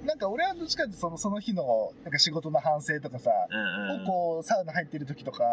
[0.01, 3.59] なんか俺はどっちかというとそのその日の、なんか仕事の反省とかさ、うん。
[3.59, 4.03] うんうん。
[4.05, 5.45] をこう、サウナ入ってる時とか、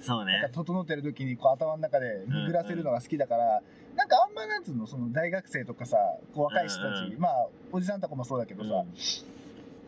[0.00, 0.54] そうねなんか。
[0.56, 3.62] 整ってる時にこう頭の中で巡らせるのが好きだから、
[3.94, 5.98] なんかあんまなんつうの、その大学生とかさ、
[6.34, 8.94] こう若い人たち、うんうんまあ、おじさんとかもそうだけどさ、うん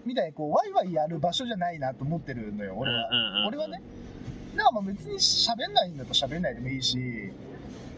[0.04, 3.08] みたいにこう、ワイワイやる場所じゃないなと思ってるのよ、俺は。
[3.10, 3.82] うんうんうん俺はね。
[4.56, 6.96] だからまあ別に喋んないんだと喋んないでもいいし、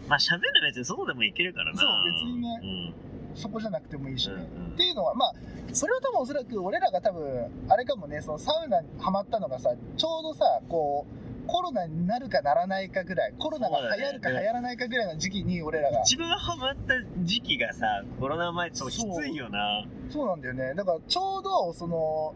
[0.07, 1.79] まあ喋る別に外でもいけるからな。
[1.79, 2.93] そう別にねうん。
[3.35, 4.35] そこじゃなくてもいいしね。
[4.35, 5.33] うんうんっていうのは、まあ、
[5.73, 19.85] それは多分おそらく俺らが多分、あれかもね、そのサウナにハマったのがさ、ちょうどさ、こう、コロナになるかならないかぐらい、コロナが流行るか流行らないかぐらいの時期に俺らが、一番ハマった時期がさ、コロナ前ちょっときついよな。
[20.09, 20.73] そうなんだよね。
[20.75, 22.35] だからちょうど、その、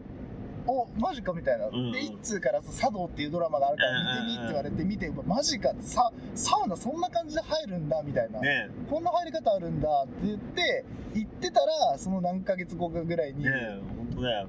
[0.66, 1.68] お、マジかみたいな。
[1.68, 8.40] んで、一通からさ、茶道っていうドラマがあるから見てみって言われて見て、マジか、ササウナそんな感じで入るんだ、みたいな。
[8.40, 13.44] ねこんな入り方あるんだって言って、行ってたら、その何ヶ月後かぐらいに。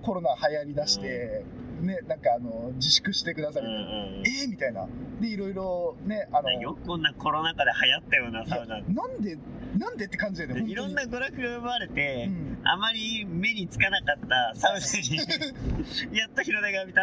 [0.03, 1.43] コロナ流行りだして、
[1.83, 3.91] ね、なんかあの、自粛してくださうんいみたいな。
[3.93, 4.49] うんうんえー？
[4.49, 4.87] みたいな。
[5.21, 8.79] で、いろいろね、あの、よくこんなコロナ禍で流行ったようなサウナ。
[8.81, 9.37] なんで、
[9.77, 15.17] なんでって感じだよね、いろんな娯楽が生まれて、うんあまり目につかなかったサウナに、
[16.17, 17.01] やっと広田が見た。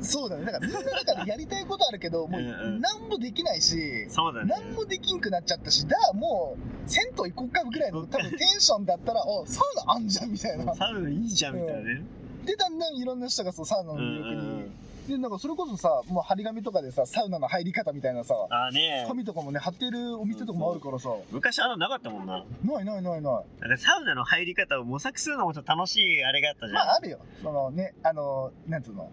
[0.00, 4.52] そうだねだからみんなだからやりたいことあるけどもううんうん何もできないしそうだね。
[4.52, 6.56] 何もできんくなっちゃったしだも
[6.86, 12.02] う銭湯行こっかぐらいの多分テンションだったらおサウナあんじゃんみたいなサウナいいじゃんみたいなね。
[12.44, 21.08] でだんだんいろんな人がそうサウナのうん魅力に、うんでなんかそれこそさもう張り紙とかでさサウナの入り方みたいなさあーね紙とかもね貼ってるお店とかもあるからさ。
[21.32, 22.44] 昔あのなかったもんな。
[22.62, 23.22] ないないないない。
[23.22, 26.86] なんかサウナの入り方を模索するのもちょっと楽しいあれがあったじゃん。
[26.86, 27.18] まああるよ。
[27.42, 29.10] そのねあのなんつうの？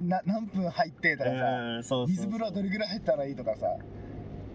[0.00, 1.30] な何分入ってとか
[1.82, 2.06] さ。
[2.06, 3.66] 水風呂はどれぐらい入ったらいいとかさ。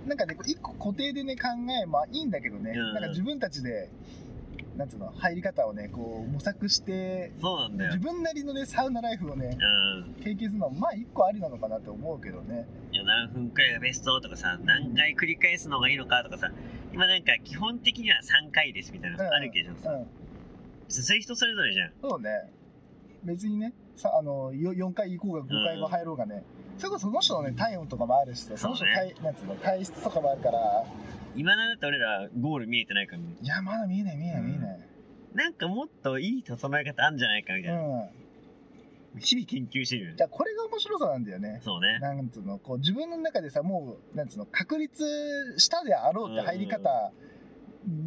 [0.07, 1.49] なんかね一個固定でね考
[1.83, 2.93] えまあいいんだけどね、うん。
[2.95, 3.91] なんか自分たちで
[4.77, 7.93] なんつうの入り方をねこう模索してそうなんだよ。
[7.95, 8.03] 自。
[8.05, 10.23] 分なりのねサウナライフをねうん。
[10.23, 12.67] 経験するのはまあ一個ありなのかなって思うけどね。
[12.91, 16.51] いや何分くらいがベストとかさ、何回繰り返すのがいいのかとかさ、
[16.93, 20.07] 今なんか基本的には3回ですみたいなのあるけどさ、うん。
[20.89, 21.91] そういう人それぞれじゃん。
[22.01, 22.29] そうね。
[23.23, 26.43] 別にねさあのよ4回行こうが5回が入ろうがね、
[26.77, 30.85] それこそその人のね体温とかもあるしさその人の体,、なんつうの体質とかもあるから
[31.37, 33.35] 今だって俺らゴール見えてないからね。
[33.41, 34.79] いやまだ見えない見えない見えない、
[35.33, 37.79] なんかもっといい整え方あるんじゃないかみたいな。
[37.79, 38.09] うん
[39.19, 41.97] 日々研究してるよじゃあこれが面白さなんだよねそうね。
[41.99, 47.11] なんつうのこう自分の中でさもうなんつうの確立したであろうって入り方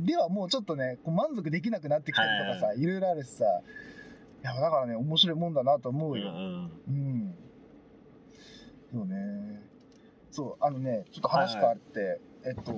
[0.05, 6.71] ではもうちょっとねこう満足できなくなってきたりとかさ、、はいろいろあるしさいやだからね面白いもんだなと思ううんよ、うん。
[6.87, 7.35] うん。
[8.93, 9.63] そうね。
[10.31, 12.73] そう、あのね、ちょっと話変わって、えっと、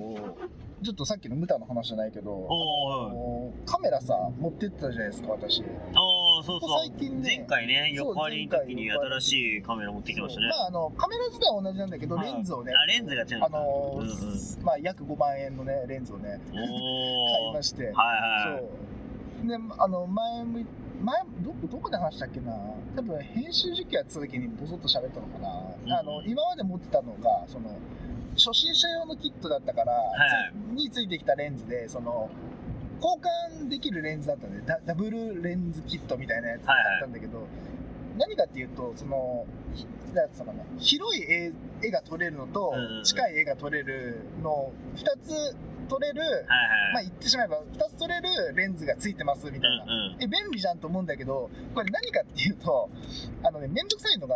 [0.83, 5.61] ちょっとさっきのムタの話じゃないけど、カメラさ、持ってってたじゃないですか、私。
[5.61, 6.79] おーそうそう。
[6.79, 10.47] 最近ね前回ね、横割りの時に新しいカメラ持ってきましたね。
[10.49, 17.53] まあ、あの、カメラ自体は同じなんだけど、はいレンズをね、あレンズが違うあの、うんうんまあ、約5万円のね、レンズをね、買い。
[17.53, 18.59] まして、はいはい。
[18.59, 19.47] そう。
[19.47, 20.59] で、あの、前も、
[21.01, 22.53] 前、どこ、どこで話したっけな
[22.95, 25.49] 多分、編集時期やってた時にボソッと喋ったのかな、
[25.85, 27.69] うんあの、今まで持ってたのが、その、
[28.35, 29.93] 初心者用のキットだったから、
[30.75, 32.29] いつについてきたレンズで、その、
[33.01, 37.47] 交換できるレンズだったんで、ダダブルレンズキットみたいなやつだったんだけど、
[38.17, 42.71] 何かっていうと、その、ひなんつうのかな広い絵絵が撮れるのと
[43.03, 45.55] 近い絵が撮れるの、二つ
[45.89, 47.05] 撮れる、はいまあはい。
[47.05, 50.23] 言ってしまえば2つ撮れるレンズがついてますみたいな、うんうん。
[50.23, 52.89] え便利じゃんと思うんだけどこれ何かっていうと
[53.43, 54.35] あのね面倒くさいのが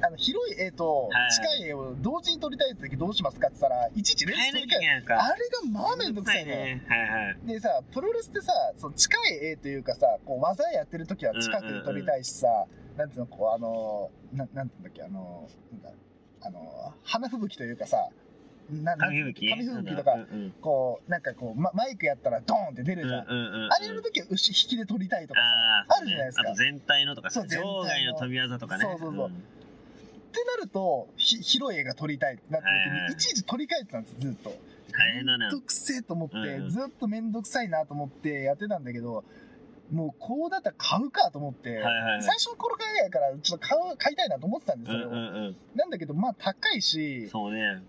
[0.00, 5.14] あの広い絵とはい近い絵を同時に撮りたい時どうしますかって言ったらいちいちレンズ撮り替え。
[5.14, 6.82] あれがまあ面倒くさいねね。
[6.88, 7.46] はいはい。
[7.46, 12.48] でさプロレスってさその近い絵というかさこう技やってる時は近くで撮りたいしさ、
[12.96, 15.90] なんていうのこうあのななんていうんだっけあのなんだ
[16.42, 17.96] あの花吹雪というかさ
[18.70, 23.72] な紙吹き紙吹雪とか、うんうんこうなんかこう、ま、マイクやったらドーンって出るじゃん、うんうんうん。
[23.72, 26.42] あれの時は牛引きで撮りたいとかあさ、あるじゃないですか。
[26.46, 28.84] あと全体のとかさ、そう全体の場外の飛び技とかね。
[28.84, 29.44] そうそうそうん
[30.34, 34.52] ってなると、ひ広い絵が撮りたいってなった時に、はいちいち撮り替えてたんです、ずっと。
[34.92, 35.50] 大変だねめん。
[35.50, 39.24] どくせえと思って、うんうんずっとめんどくさいなと思ってやってたんだけど、
[39.92, 45.20] もうこうだったら買うかと思って、はいはいはい最初の頃からやから、ちょっと買う買いたいなと思ってたんですよ、うんうんう
[45.50, 45.56] ん。
[45.74, 47.82] なんだけど、まあ高いし、そうね。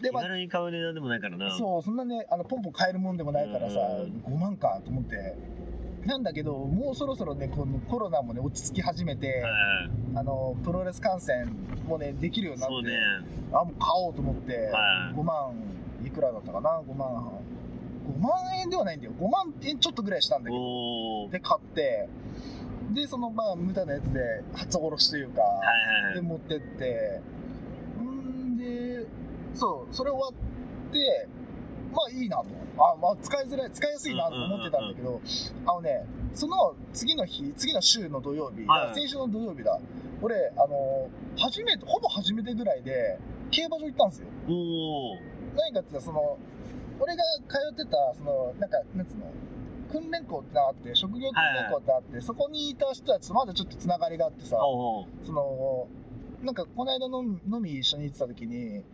[0.00, 1.50] で、まあに買う値段でもないからな。
[1.56, 5.36] そう、そんなね、あの、ポンポン買えるもんでもないからさ、うん5万かと思って。
[6.06, 11.54] なんだけど、もうそろそろね、このコロナもね、落ち着き始めて、はいあの、プロレス観戦
[11.86, 12.96] もね、できるようになって、ね。
[13.52, 15.54] あ、もう買おうと思って、はい5万
[16.04, 17.40] いくらだったかな ?5 万、
[18.16, 19.12] 5万円ではないんだよ。
[19.20, 21.28] 5万円ちょっとぐらいしたんだけど。
[21.30, 22.08] で、買って、
[22.94, 25.42] で、その、まあ、無駄なやつで、初おろしというか。
[26.14, 27.20] で持ってって
[28.02, 29.06] んで
[29.54, 31.28] そうそれ終わって
[31.92, 32.46] まあいいなと。
[32.78, 35.20] あ、まあ、使いづらい使いやすいなと思ってたんだけど、
[35.66, 39.78] あのねその次の日次の週の土曜日、はい先週の土曜日だ。
[40.22, 43.18] 俺あの初めてほぼ初めてぐらいで
[43.50, 44.28] 競馬場行ったんですよ。
[44.48, 45.18] おー。
[45.56, 46.38] 何かって言ったらその
[47.00, 49.32] 俺が通ってたそのなんかなんつうの
[49.90, 55.88] 訓練校ってあって職業訓練校ってあって、そこにいた人たちとまだちょっとつながりがあってさ、その
[56.42, 58.84] なんかこの間飲み飲み一緒に行ってた時に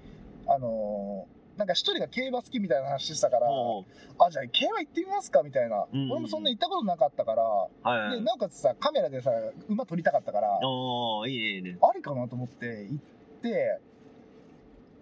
[0.48, 6.10] あのなんか一人が競馬好きみたいな話してたから、あじゃあ競馬行ってみますかみたいな、うん。
[6.12, 8.18] 俺もそんな行ったことなかったから、はいはい。
[8.18, 9.30] でなおかつさカメラでさ
[9.68, 11.78] 馬撮りたかったから、おー、いいねいいね。
[11.82, 13.80] ありかなと思って行って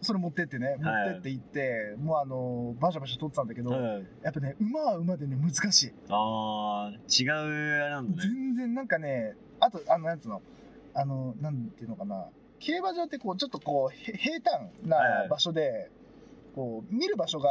[0.01, 1.11] それ持ってってね持はい。
[1.11, 4.07] ってって行って、もうあのバシャバシャ撮ってたんだけど、はい。
[4.23, 5.93] やっぱね馬は馬でね難しい。
[6.09, 8.31] あー、違うあれなんだね。
[8.31, 10.43] 全然なんかねあとあのなんつうの
[10.95, 12.27] あのなんていうのかな
[12.61, 15.29] 競馬場ってこうちょっとこうへ平坦はいはない。
[15.29, 15.91] 場所で、
[16.55, 17.51] こう見る場所が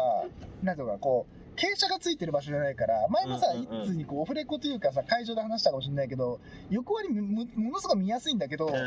[0.62, 6.40] なんていうのかなこう傾斜がついてる場所じゃないから前もさ、うんうんうん一通にこうオフレコというかさ会場で話したかもしれないけど
[6.70, 8.82] 横割りむものすごく見やすいんだけど、うんうんう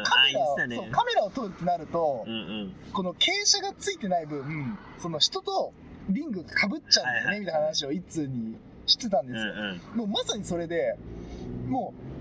[0.00, 0.04] ん。
[0.04, 0.76] カあ、メラをね。
[0.76, 2.74] そうカメラを撮るってなると、うんうん。
[2.92, 5.72] この傾斜がついてない分その人と
[6.08, 9.52] リングがかぶっちゃうんだよね、はいはいみたいな話を一通にしてたんうんですよ、
[9.92, 9.98] うん。
[9.98, 10.96] もうまさにそれで
[11.68, 12.17] もう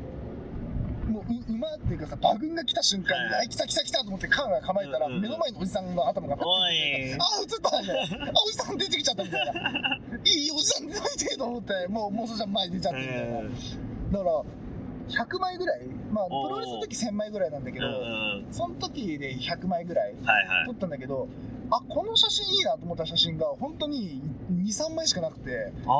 [1.50, 3.46] 馬っていうかさ馬群が来た瞬間に、はい。
[3.46, 7.14] あ来た来た来たと思ってカーが構えたら、目の前のおじさんの頭がパッおてい。
[7.14, 14.44] あ映ったみたいなあおじさん出てきちゃったみたいないいおじさん出てと思ってもうもうそしたら前に出ちゃってみたいな、だから
[15.26, 17.88] 100枚ぐらいまあプロレスの時1000枚ぐらいなんだけど。
[18.52, 20.66] その時で100枚ぐらいはいはい。
[20.68, 20.72] 撮。
[20.72, 21.28] ったんだけど
[21.70, 25.72] あこの写真いいなと思った写真が本当に23枚しかなくて。
[25.86, 25.94] あま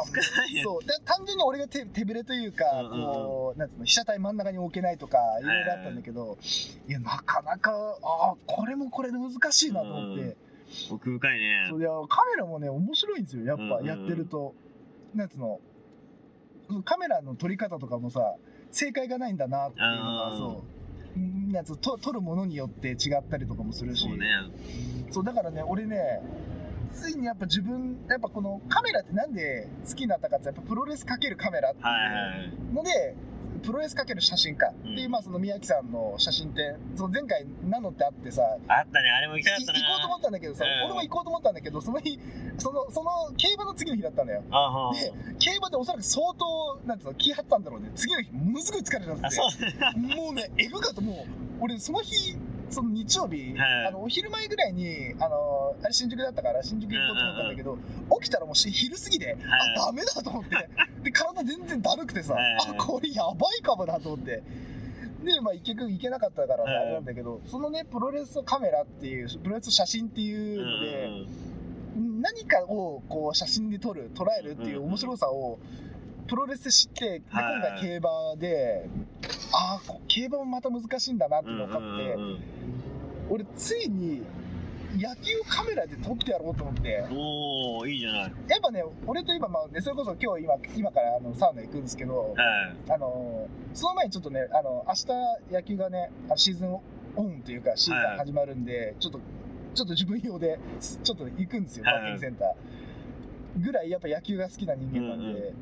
[0.00, 0.62] ああ、少ないね。
[0.62, 0.84] そう。
[0.84, 3.14] で単純に俺が手手ぶれというか、うんうんうん。
[3.14, 6.38] こうなんつうの被写体真ん中に置けないとかいろいろあったんだけど、
[6.88, 10.36] いやなかなかあこれもこれで難しいなと思って、うん。
[10.94, 11.66] 奥深いね。
[11.70, 11.80] そう。
[11.80, 13.44] いやカメラもね面白いんですよ。
[13.44, 14.54] やっぱやってると、
[15.14, 15.60] なんつうの
[16.84, 18.34] カメラの撮り方とかもさ
[18.72, 20.75] 正解がないんだなっていうのがうんそう
[21.16, 24.26] うんなんつうと撮るものによって違ったりとかもするしそうね。
[25.10, 26.20] そうだからね俺ね
[26.92, 32.52] ついにやっぱ自分やっぱこのカメラってなんで好きになったかってやっぱプロレスかけるカメラってはいはいはい。
[33.62, 39.78] プロレスかける写真家っていう、うんまあその宮城さんの写真展その前回ナノってあってさあったね、あれも行きたかいったな。
[39.78, 40.84] 行こうと思ったんだけどさ、うん。
[40.86, 42.18] 俺も行こうと思ったんだけどその日
[42.58, 44.42] そのその競馬の次の日だったんだよ
[44.94, 47.90] で競馬でおそらく相当なんつうの気張ったんだろうね。
[47.94, 49.26] 次の日ものすごい疲れちゃって。
[49.26, 49.42] あ、そ
[49.94, 49.98] う。
[49.98, 51.16] もうねエグかったもう
[51.60, 52.36] 俺その日
[52.70, 53.86] その日曜日、はい。
[53.86, 57.78] あのお昼前ぐらいにあのあれ新宿だったから新宿行こうと思ったんだけど、
[58.20, 59.36] 起きたらもうし昼過ぎで、はい。
[59.76, 60.50] あダメだと思って
[61.04, 62.56] で体全然だるくてさ、はい。
[62.68, 64.42] あこれやばいかもだと思って。
[65.24, 71.04] でまあ結局行けなかったからあれなんだけどそのねプロレスカメラっていうプロレス写真っていうので、
[71.96, 72.20] うん。
[72.20, 75.58] 何かをこう写真で撮る捉えるっていう面白さを
[76.26, 77.62] プロレスで知ってで今はい。
[77.62, 78.88] 回競馬で
[79.52, 82.40] ああ競馬もまた難しいんだなっていうのが分かって、うんうんうん。
[83.30, 84.22] 俺ついに
[84.98, 86.88] 野球カメラで撮ってやろうと思って。
[86.90, 88.32] やっおー、いいじゃない。
[88.62, 92.92] ぱね俺といえばまあねそれこそ今日今今からあのサウナ行くんですけどはい。
[92.92, 96.80] あのその前にちょっとねあの明日野球がねシーズンオ
[97.22, 99.20] ンというかシーズン始まるんで、ちょっと
[99.74, 101.94] ちょっと自分用ですちょっと行くんですよ、はい。
[101.94, 103.62] バッティングセンター。
[103.64, 105.54] ぐらいやっぱ野球が好きな人間なんで、うんう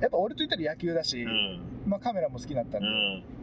[0.00, 1.60] やっぱ俺と言ったら野球だし、うん。
[1.86, 2.86] まあカメラも好きだったんう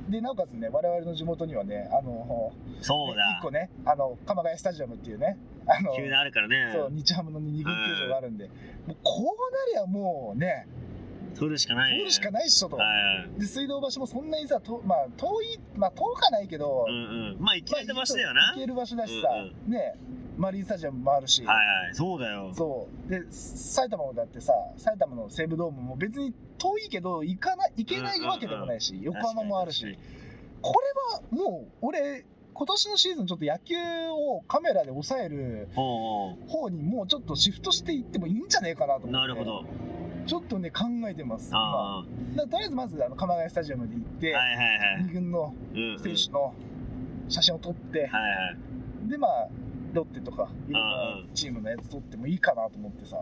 [0.08, 0.12] で、ん。
[0.12, 3.44] でなおかつね我々の地元にはねあのそうだ一。
[3.44, 6.72] 個ねあの鎌ヶ谷スタジアムっていうねあの急であるからね。
[6.74, 8.46] そう日ハムの二軍球場があるんで、
[8.88, 10.68] もうこうなりゃもうね
[11.38, 12.00] 取るしかないね。
[12.00, 12.84] 通るしかないっしょと、は
[13.38, 13.40] い。
[13.40, 16.98] で水道橋もそんなにさと、まあ、遠いまあ遠かないけど、うんう
[17.36, 17.38] ん。
[17.40, 18.54] まあ、行きまあたい場所だよな。
[18.54, 19.96] 行ける場所だしさ、うんね
[20.38, 21.96] マリンスタジアムもあるし、はいはい。
[21.96, 22.52] そうだよ。
[22.54, 29.98] そうで埼玉もだってさ埼玉の西武ドームも別に遠いけど行かない行けないわけでもないし、横浜もあるし
[30.62, 30.74] こ
[31.32, 33.76] れはもう俺今年のシーズンちょっと野球
[34.10, 39.64] をカメラで抑える方にもうちょっとシフトしていってもいいんじゃねえかなと思ってうなるほど。
[40.26, 42.04] ちょっとね考えてます今
[42.48, 44.40] とりあえずまずあの鎌ヶ谷スタジアムで行って、あ。
[44.40, 44.58] はいはい
[44.96, 45.04] はい。
[45.04, 46.54] 二軍のうんうん選手の
[47.30, 48.18] 写真を撮って、はいは
[49.06, 49.10] い。
[49.10, 49.48] でまあ
[49.98, 50.86] ロッテとかいろんう
[51.26, 51.28] ん。
[51.28, 53.18] なチームのやつ撮ってもいいかなと思ってさ。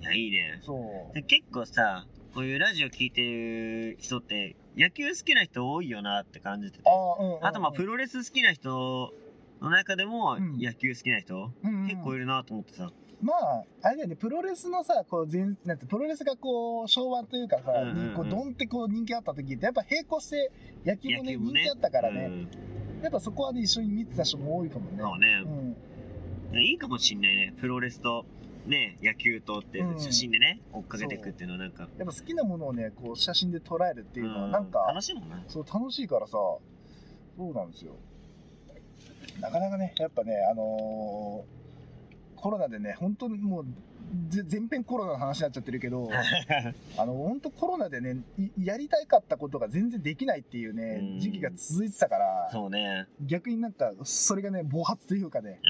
[0.00, 0.60] いや、いいね。
[0.62, 0.74] そ
[1.10, 1.14] う。
[1.14, 6.84] で結構さ、こういうラジオ聞いてる人って、野球好きな人多いよなって感じてて。
[6.86, 7.46] あー、うんうんうん。
[7.46, 9.12] あとまあ、プロレス好きな人
[9.60, 10.58] の中でもうん。
[10.58, 12.90] 野球好きな人、うんうん結構いるなと思ってさ。
[13.22, 18.08] まああれだよねプロレスのさこう全なんてプロレスがこう昭和というかさ、うんうんうん。
[18.10, 20.50] にこうドンってこう人気あった時ってやっぱ平行して
[20.84, 21.38] 野球もねね。
[21.38, 22.48] 人気あったからね、うん
[23.04, 24.98] やっぱそこはね一緒に見てた人も多いかもね。
[25.00, 25.42] そうね。
[25.44, 26.52] う。
[26.52, 27.54] ん、いやいいかもしんないね。
[27.60, 28.24] プロレスと、
[28.66, 30.00] ね、野球とってうん。
[30.00, 34.50] 写真でね、追っかけていくっていうのはなんか、やっぱ好きなものをねこう写真で捉えるっていうのはうん。
[34.52, 35.42] なんか、楽しいもんな。
[35.48, 36.60] そう楽しいからさそ
[37.38, 37.92] うなんですよ。
[39.40, 41.64] なかなかねやっぱねあのー
[42.40, 43.70] コロナでね本当にもうぜ
[44.30, 46.08] 全編コロナの話になっちゃってるけど
[46.96, 53.06] あの本当コロナでねいやりたかったことが全然できないっていうねうん時期が続いてたからそうね。
[53.20, 55.60] 逆になんかそれがね暴発というかね、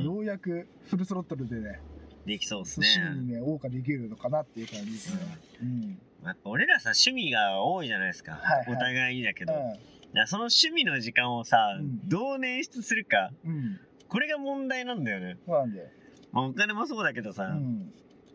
[0.00, 0.04] う。
[0.04, 1.80] ようやくフルスロットルでね
[2.26, 3.10] できそうです趣ね。
[3.10, 5.20] 味にね謳歌できるのかなっていう感じですね。
[5.62, 8.34] うんやっぱ俺らさ、趣味が多いじゃないですか。
[8.34, 9.52] はいはいお互いにだけど。
[9.52, 9.76] うだか
[10.12, 13.30] らその趣味の時間をさ、うんどう捻出するか。
[13.44, 15.38] んうんこれが問題なんだよね。
[15.46, 15.88] そうなんだよ。
[16.32, 17.92] まあ、お金もそうだけどさ、うん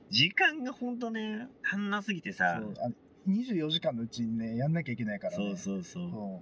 [0.10, 2.62] 時間がほんとね、足んなすぎてさ。
[2.62, 2.89] そうあ
[3.30, 5.43] 24時間のうちにねやんなきゃいけないからね。
[5.48, 6.10] そうそうそう。
[6.10, 6.41] そ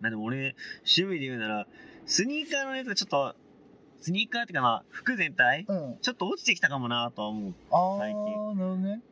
[0.00, 1.66] まあでも俺、趣味で言うなら、
[2.06, 3.34] スニーカーのやつがちょっと、
[4.00, 5.98] スニーカーっていうかまあ、服全体、うん。
[6.00, 7.54] ちょっと落ちてきたかもなとは思う。
[7.70, 9.02] ああ、最近なるほどね。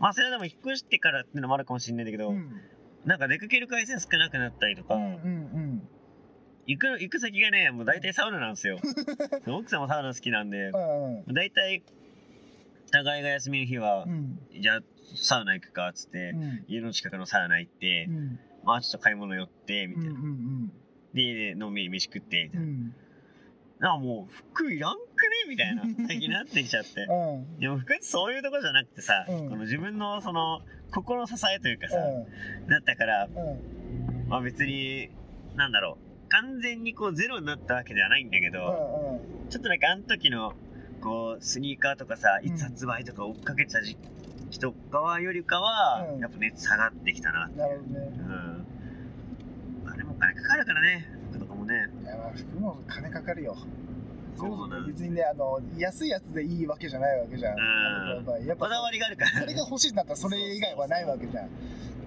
[0.00, 2.60] まあ、それはでも引っ越してからっていうのもあるかもしれないんだけど、うん。
[3.04, 5.88] なんか出かける回数少なくなったりとか、うんうん
[6.70, 8.78] 行く、行く先がね、もう大体サウナなんですよ。
[9.48, 11.24] 奥さんもサウナ好きなんでう、ん。
[11.26, 11.82] うん大体、
[12.92, 14.38] 互いが休みの日はう、ん。
[14.60, 14.82] じゃあ
[15.16, 16.64] サウナ行くかっつって、うん。
[16.68, 18.38] 家の近くのサウナ行って、うん。
[18.62, 20.02] まあちょっと買い物寄って、みうん。
[20.02, 20.20] うたいな。
[20.20, 20.68] ん。
[21.12, 22.66] で、家でのんびり飯食って、みたいな。
[22.66, 22.94] うん。
[23.80, 25.06] なもう、服いらんくね？
[25.48, 27.06] みたいな、最近なってきちゃって。
[27.10, 27.58] うん。
[27.58, 30.60] でも服ってそういうとこじゃなくてさ、うんこの自分のその、
[30.92, 33.30] 心の支えというかさ、うだったから、ん。
[33.32, 33.54] う
[34.26, 34.28] ん。
[34.28, 35.10] まあ別に、
[35.56, 39.20] なんだろう、完全にこうゼロになったわけではないんだけど、
[39.50, 40.54] ちょっとなんかあの時の、
[41.00, 43.96] こう、スニーカーとかさ、いつ発売とか追っかけてた時
[44.50, 47.48] 期とかよりかは、うんやっぱ熱下がってきたな。
[47.48, 48.12] なるほどね。
[48.18, 49.90] うん。
[49.92, 51.88] あれもお金かかるからね、服とかもね。
[52.02, 53.56] いや、まあ服も金かかるよ。
[54.36, 57.54] そうなん別にね、あの、安いやつでいいわけじゃないわけじゃん。
[57.54, 57.60] うん
[58.16, 59.40] やっぱやっぱこだわりがあるから。
[59.40, 61.50] それが欲しいんだったらそれ以外はないわけじゃん。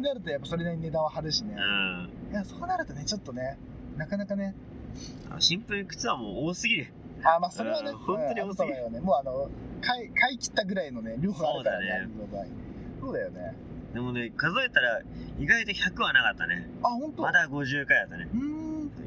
[0.01, 1.55] なるとやっぱそれなりに値段は張るしね。
[1.55, 2.31] うん。
[2.31, 3.57] いや、そうなるとね、ちょっとね、
[3.97, 4.55] なかなかね、
[5.29, 6.87] あシンプルに靴はもう多すぎる。
[7.23, 8.99] あ、まあそれはね、うん本当に多すぎるね。
[8.99, 9.49] もうあの、
[9.81, 12.07] 買い、買い切ったぐらいのね、量があるからね、
[12.99, 13.55] そうだよね。
[13.93, 15.01] でもね、数えたら
[15.39, 16.67] 意外と100はなかったね。
[16.81, 17.21] あ、本当？
[17.21, 18.27] まだ50回だったね。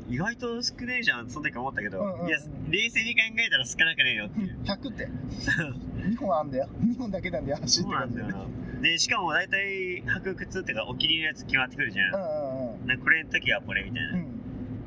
[0.08, 2.38] 意外と少ねえじゃん、その時思ったけど、うんうんうんいや、
[2.70, 4.58] 冷静に考えたら少なくねえよっていう。
[4.62, 5.08] 100って。
[6.06, 6.68] 2本あんだよ。
[6.80, 8.98] 2本だけなんだよ、走ってそうなんだよ感じで。
[8.98, 12.14] しかも大体履く靴っていうか、お気に入りのやつ決まってくるじゃん。
[12.14, 12.86] うんうんうん。
[12.86, 14.12] なんかこれの時はこれみたいな。
[14.12, 14.35] うん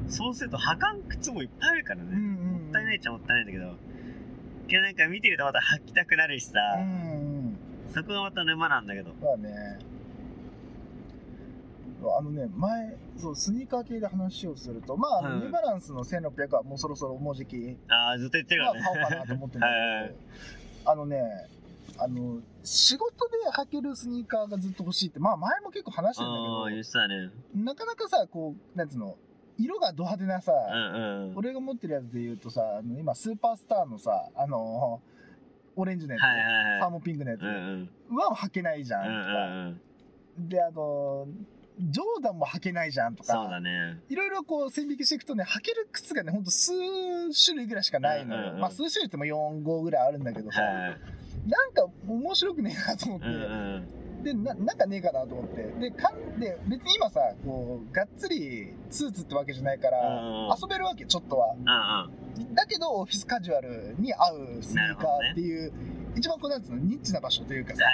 [0.10, 2.10] そうすると履かん靴もいっぱいあるからね。
[2.12, 2.64] うんうん。
[2.64, 3.74] もったいないっちゃもったいないんだけど。
[4.68, 6.86] けどなんか見てるとまた履きたくなるしさ、うんう
[7.52, 7.58] ん。
[7.94, 9.12] そこがまた沼なんだけど。
[9.22, 9.80] まあね。
[12.18, 18.82] あのね、前、そう、スニーカー系で話をすると、まあ、うんニューバランスの1600はもうそろそろもうじき、ああ、ずっと言ってるからね。
[18.82, 20.14] まあ買おうかなと思ってるんだはいけ
[20.86, 21.50] ど、あのね、
[21.98, 27.30] あの、仕事で履けるスニーカーがずっと欲しいって、まあ前も結構話してるんだけ言ってたね。
[27.56, 29.18] ど、なかなかさ、こう、なんつうの、
[29.60, 31.38] 色がド派手なさ、うんうん。
[31.38, 35.02] 俺が持ってるやつで言うとさ、あの今、スーパースターのさ、あの、
[35.76, 38.16] オレンジのやつ、はいはいはいサーモンピンクのやつ、うんうん。
[38.16, 39.82] は履けないじゃんうんとか、うん
[40.38, 40.50] うん。
[40.50, 41.28] で、あの、
[41.80, 44.02] ジョーダンも履けないじゃんとか、そうだね。
[44.10, 46.74] いろいろこう線引きしていくとね、履ける靴がね、ほんと数
[47.46, 48.42] 種類ぐらいしかないのよ。
[48.42, 51.00] うんうんうんまあ数種類っても4、5ぐらいあるんだけどさ、はい。
[51.48, 53.88] なんか面白くねえなと思って、うんうん。
[54.24, 61.56] でな、なんかねえかなと思って、で、かんで別に今さ、こう、がっつりスーツってわけじゃないから、うん遊べるわけ、ちょっとは。
[62.54, 65.72] だけど、オフィスカジュアルに合うスニーカーっていう、
[66.16, 67.90] 一番こうなんつうの、ニッチな場所というかさ、は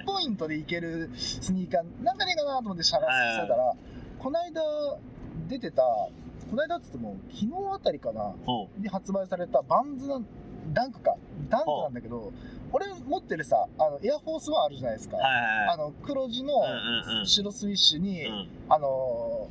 [0.00, 3.74] いピンポイントでいけるスニーカー、なんかねえかなと思って探してたら、
[4.18, 4.62] この間
[5.48, 6.10] 出てた、こ
[6.56, 8.34] の間っつっても、昨日あたりかな。
[8.78, 10.22] に発売されたバンズの
[10.72, 11.16] ダンクか。
[11.50, 12.32] ダンクなんだけど、
[12.72, 15.18] 俺持ってるさ、あの、エアフォースワンあるじゃないですか。
[15.20, 16.52] あの、黒地の
[17.24, 18.26] 白スウィッシュに。
[18.68, 19.48] あの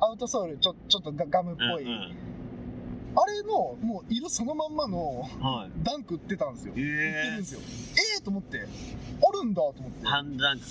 [0.00, 1.86] アウトソールちょちょっとガガムっぽい、
[3.16, 5.84] あれのもう色そのまんまのはい。
[5.84, 6.72] ダンク売ってたんですよ。
[6.72, 7.60] 売ってるんえですよ。
[7.60, 8.62] ええー、と思って、あ
[9.32, 10.08] るんだと思ってー。。
[10.08, 10.64] ハンダダンク。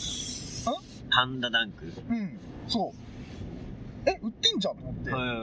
[1.09, 1.85] ハンダダンク。
[1.85, 4.09] うん、そう。
[4.09, 5.33] え、売ってんじゃんと思って、はいあ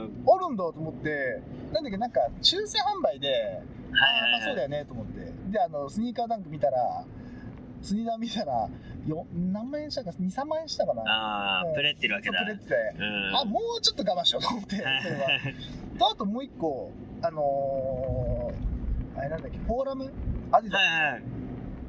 [0.47, 3.61] るんだと思って、なんだっけ、なんか、抽選販売で、
[3.93, 5.31] ああ、まあそうだよねと思って。
[5.51, 7.05] で、あの、スニーカーダンク見たら、
[7.81, 8.69] スニーダー見たら、
[9.07, 11.01] よ何万円したか、2、3万円したかな。
[11.07, 12.37] ああ、うんプレってるわけだ。
[12.39, 13.35] そうくれてて、うん。
[13.37, 14.99] あ、もうちょっと我慢しようと思って、 それは。
[15.97, 16.91] と、あともう一個、
[17.23, 20.11] あのー、あれなんだっけ、フォーラム？
[20.51, 21.23] アディダス、はいはい。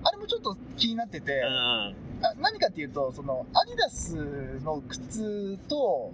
[0.05, 1.95] あれもちょっと気になってて、うん
[2.25, 4.15] あ何かっていうと、その、アディダス
[4.63, 6.13] の靴と、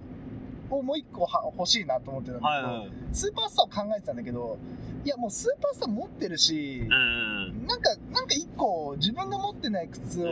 [0.71, 2.91] をもう一個は欲しいなと思ってたんだけど、はいはい。
[3.13, 4.59] スーパースターを考えてたんだけど、
[5.05, 10.27] いやもうスーパースター持ってるし、うんなんか、なんか一個自分が持ってない靴を、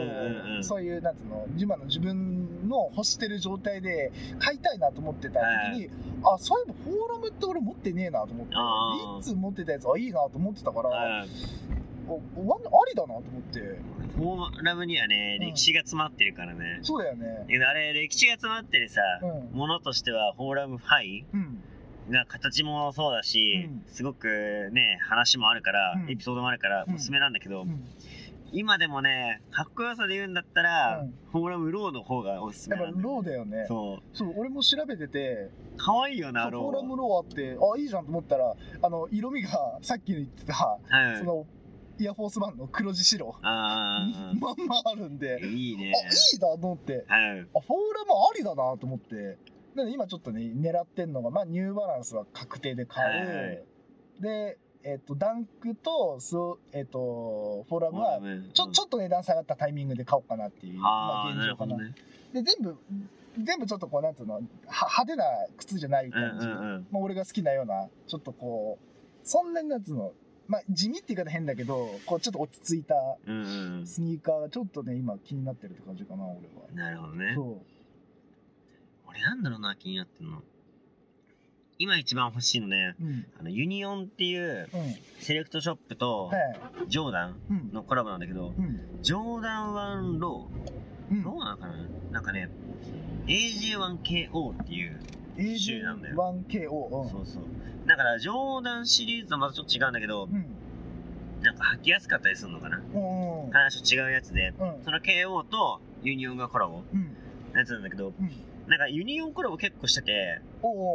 [0.62, 5.40] そういう、なんつうの、今の自分の欲してる状態で買いたいなと思ってた
[5.72, 5.90] 時に、
[6.24, 11.24] あ、そういえばフォーラムって俺持ってねえなと思って、いつ持ってたやつ、あ、いいなと思ってたから、
[12.14, 13.60] ありだなと思って、
[14.16, 16.78] フォーラムにはね、うん歴史が詰まってるからね。
[16.82, 17.46] そうだよね。
[17.48, 19.56] あれ、歴史が詰まってるさ、うん。
[19.56, 21.62] ものとしては、フォーラムハイうん。
[22.10, 27.84] が形もそうだし、うんすごくね、話もあるから、うんエピソードもあるから、うんおすすめなんだけど、うん
[28.52, 33.64] 今でもね、かっこよさで言うんだったら、うんフォーラムローの方がおすすめやっぱローだよね。
[33.66, 34.16] そう。
[34.16, 36.62] そう、俺も調べてて、かわいいよな、ロー。
[36.62, 39.50] フォーラムローあって、あ、いいじゃんと思ったら、あの、色味が、
[39.82, 40.78] さっき言ってた、は
[41.14, 41.18] い。
[41.18, 41.44] その、
[41.98, 44.06] エアフォースワンの黒地白、あ
[44.38, 45.92] まんまあるんで、あ、いいね。
[45.94, 47.00] あ、いいなと思って、はい。
[47.00, 49.38] あ、フォーラムありだなと思って、
[49.74, 53.28] なので今ちょっとね、狙ってんのが、まあ、ニューバランスは確定で買う。
[53.28, 53.64] はいはい
[54.20, 58.20] で、えっ、と、ダンクと、そう、えっ、と、フォーラムは、
[58.54, 61.76] ちょ、ちょっっと値段下がったタイミングで買おうかなっていう、ああ、まあ現状かな。
[61.76, 61.94] なね。
[62.32, 62.76] で、全部、
[63.42, 64.40] 全部ちょっとこう、なんつうの、は
[64.70, 65.24] 派手な
[65.56, 66.46] 靴じゃないうん感じ。
[66.46, 66.86] うんうん。
[66.90, 70.12] まあ、俺が好きなような、ちょっとこう、そんなになんつうの、
[70.48, 72.94] まあ、地味って言い方変だけど、こう、ちょっと落ち着いた
[73.24, 76.40] スニーカーがちょっとね、今気になってるって感じかな、俺は。
[76.70, 76.76] うん。
[76.76, 77.32] なるほどね。
[77.34, 77.62] そ
[79.08, 80.42] 俺なんだろうな、気になってんの。
[81.78, 83.04] 今一番欲しいのね、う。
[83.04, 83.26] うん。
[83.40, 84.94] あの、ユニオンっていううん。
[85.20, 86.56] セレクトショップとはい。
[86.88, 87.70] ジョーダンうん。
[87.72, 89.02] のコラボなんだけど、うん。
[89.02, 89.74] ジョーダン
[90.16, 90.48] 1ロ
[91.10, 91.74] うんー、ローなのかな？
[92.12, 92.48] なんかね、
[93.26, 94.98] AJ1KO っていう、
[95.36, 96.16] 種類なんだよ
[96.48, 96.70] 1KO。
[97.02, 97.10] うん。
[97.10, 97.42] そうそう。
[97.86, 100.46] だから、ジョーダンシリーズとまたちょっと違うんだけどう、ん。
[101.42, 102.78] なんか履きやすかったりするのかな？
[102.78, 103.44] うん。
[103.46, 103.50] うん。
[103.52, 104.84] 話と違うやつで、うん。
[104.84, 107.14] その KO とユニオンがコラボうん。
[107.52, 108.30] のやつなんだけど、うん。
[108.68, 110.40] なんかユニオンコラボ結構してて。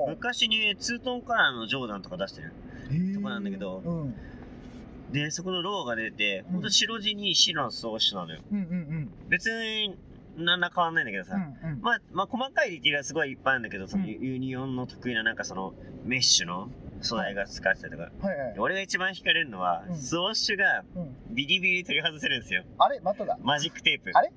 [0.09, 2.51] 昔にツートンカラーのジョーダンとか出してる。
[3.15, 4.15] とこなんだけどうん。
[5.13, 8.41] で、そこのローが出て、うんほんと白地に白の装飾なのよ。
[8.51, 8.57] うん。
[8.57, 9.11] うん。
[9.29, 9.97] 別に、
[10.37, 11.35] なんら変わんないんだけどさ。
[11.35, 11.69] うん。
[11.69, 11.81] うん。
[11.81, 15.73] まあ、まあ、細かいディティールはすごいいっぱいあるんだけど、そのユニオンの得意ななんかその
[16.05, 16.69] メッシュの
[17.01, 18.11] 素材が使ってたりとか。
[18.21, 18.55] はいはい。
[18.57, 21.35] 俺が一番惹かれるのは、うん装飾がうん。
[21.35, 22.63] ビリビリ取り外せるんですよ。
[22.77, 22.99] あれ？
[23.01, 23.37] まただ？
[23.41, 24.11] マジックテープ。
[24.13, 24.31] あれ？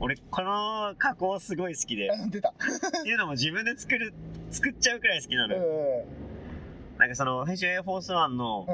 [0.00, 2.10] 俺、この加工すごい好きで。
[2.10, 2.50] あ出た。
[2.58, 4.12] っていうのも自分で作る、
[4.50, 5.56] 作っちゃうくらい好きなの
[6.98, 8.66] なんかその、フェイシュエアフォースワンの。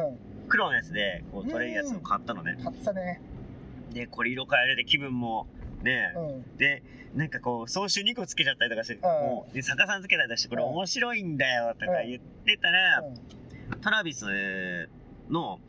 [0.48, 2.56] 黒のやつで、こう取れるやつを買ったのね。
[2.64, 3.20] 買ったね。
[3.92, 5.46] で、これ色変えれて気分も、
[5.82, 6.56] ねうん。
[6.56, 6.82] で、
[7.14, 13.02] なんかこう、装飾2個つけちゃったりとかして、もう、で、逆さんつけたりとかして、これ面白いんだよとか言ってたら、
[13.80, 14.88] トラビス
[15.30, 15.60] の、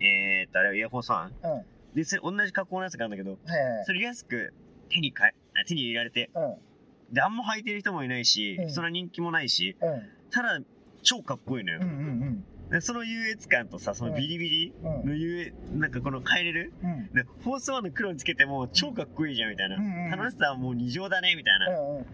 [0.00, 1.52] えーっと、あれ、イヤホンさんうん。
[1.52, 1.64] うん。
[1.94, 3.38] で、それ同じ加工のやつがあるんだけど。
[3.84, 4.52] それ安く
[4.88, 5.30] 手にか
[5.66, 7.14] 手に入れられて、うん。
[7.14, 10.02] で、あんま履いてる人もいないし、うんそんな人気もないし、うん。
[10.30, 10.60] ただ、
[11.02, 11.80] 超かっこいいのよ。
[11.82, 15.10] うんうんでその優越感とさ、そのビリビリうん。
[15.10, 15.80] うん。
[15.80, 16.72] なんかこの変えれる？
[16.82, 17.12] うん。
[17.12, 19.76] で、フォースワンの黒につけても超かっこいいじゃんみたいな。
[19.76, 21.68] うんうん楽しさはもう二乗だねみたいな。
[21.68, 21.96] うん。
[21.98, 22.02] うん。
[22.02, 22.04] っ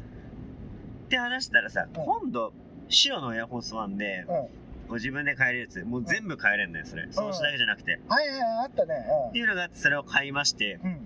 [1.08, 2.52] て話したらさ、うん今度、
[2.88, 4.26] 白のエアフォースワンで、うん。
[4.26, 4.48] こ
[4.90, 7.06] う自分で買えるやつ、もう全部買えれるんだよ、それ。
[7.10, 8.00] 装飾だけじゃなくて。
[8.08, 8.94] はいはいはい、あったね。
[9.28, 10.98] っていうのがあって、それを買いまして、うん。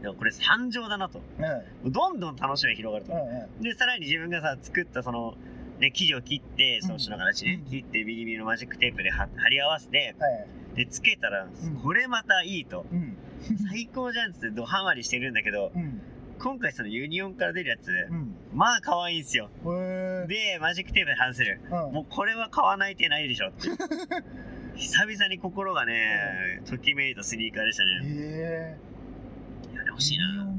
[0.00, 1.20] でもこれ参上だなと。
[1.84, 1.92] うん。
[1.92, 3.12] どんどん楽しみが広がると。
[3.12, 3.62] うん。
[3.62, 5.34] で、さらに自分がさ、作ったその、
[5.80, 10.46] ね、生地を切って、うん装飾の形ね、うん切ってビリビリのマジックテープで貼貼り合わせて、はい。
[10.76, 11.50] で、つけたらうん、
[11.82, 12.86] これまたいいと。
[12.92, 13.16] うん。
[13.70, 16.00] 最高じゃんっつってドハマりしてるんだけど、うん。
[16.38, 18.34] 今回そのユニオンから出るやつ、うん。
[18.54, 19.50] まあ可愛いんすよ。
[20.28, 21.60] で、マジックテープで外せる。
[21.64, 21.70] うん。
[21.92, 23.68] もうこれは買わない手ないでしょって。
[24.76, 28.00] 久々に心がね、ときめいたスニーカーでしたね。
[28.04, 28.76] へえ
[29.72, 30.57] いや、欲ーしいな。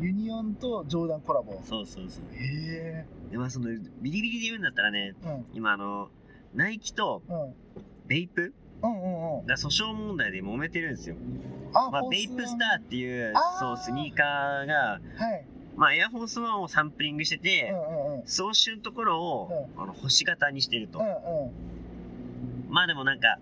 [0.00, 1.60] ユニオンとジョーダンコラボ。
[1.64, 2.24] そうそうそう。
[2.34, 3.68] へで、まあその、
[4.00, 5.28] ビリビリで言うんだったらね、え。
[5.28, 5.46] うん。
[5.54, 6.08] 今あの、
[6.54, 7.54] ナイキとうん。
[8.06, 8.52] ベイプ？
[8.82, 9.46] うんうんうん。
[9.46, 11.16] が訴訟問題で揉めてるんですよ。
[11.72, 15.22] あまあ、ベイプスターっていうそう、スニーカーが、ー。
[15.22, 15.46] はい。
[15.76, 18.26] まあ、エアフォースワンをサンプリングしてうて、んうんうん。
[18.26, 20.98] 装飾のところを、あの星型にしてると。
[20.98, 21.10] うんう
[21.48, 21.52] ん。
[22.68, 23.38] まあでもなんか、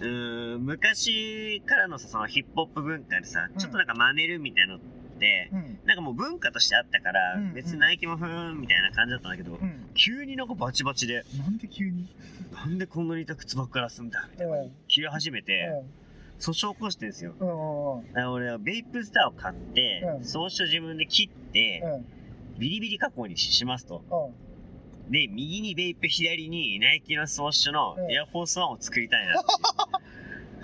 [0.00, 4.80] うーん、昔からのさ、そのヒップホップ文化でさ、うんちょっとなんか真似るみたいなの
[5.22, 5.78] って、うん。
[5.84, 9.90] なんかもう文化としてあったから、うん別にナイキもふーんみたいな感じだったんだけど、うん。
[9.94, 12.08] 急になんかバチバチで、なんで急に？
[12.52, 14.72] なんでこんなに痛靴ばっかりすんだみたいなうん。
[14.88, 15.70] 切れ始めて、
[16.40, 17.34] 訴訟を起こしてるんですよ。
[17.40, 22.58] 俺はベイプスターを買って、うん装飾自分で切って、うん。
[22.58, 24.02] ビリビリ加工にしますと。
[25.06, 25.12] うん。
[25.12, 29.54] で、右にベイプ、左にナイキの装飾のうんエアフォースワンを作りたいなってい
[29.98, 30.02] う。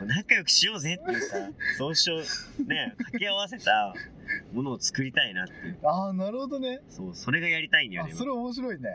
[0.06, 1.36] 仲良くしようぜっていうさ、
[1.76, 2.22] 装飾、
[2.68, 3.92] ね、掛け合わせた
[4.52, 5.78] ものを作りたいなっていう。
[5.84, 6.80] ああ、なるほどね。
[6.88, 8.88] そう、それがやりたいんだよね。、あそれ面白いね。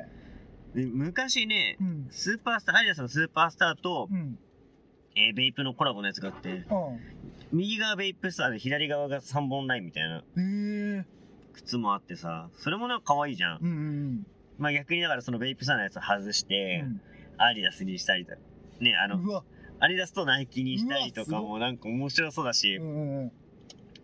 [0.73, 2.07] で昔ねう、ん。
[2.09, 4.37] スーパースター、アディダスのスーパースターと、うん。
[5.15, 6.65] えーベイプのコラボのやつがあって、う
[7.51, 10.23] 右側ベイプスターで左側が3本ラインみたいな。
[11.53, 13.59] 靴もあってさ、それもなんか可愛いじゃん。
[13.61, 14.27] うんうん
[14.57, 17.01] まあ逆にだからそのベイプスターのやつを外しうて、ん。
[17.37, 18.37] アディダスにしたりとか、
[18.79, 19.43] ね、あの。
[19.79, 23.31] アディダスとナイキにしたりとかもなんか面白そうだし、うんうんうん。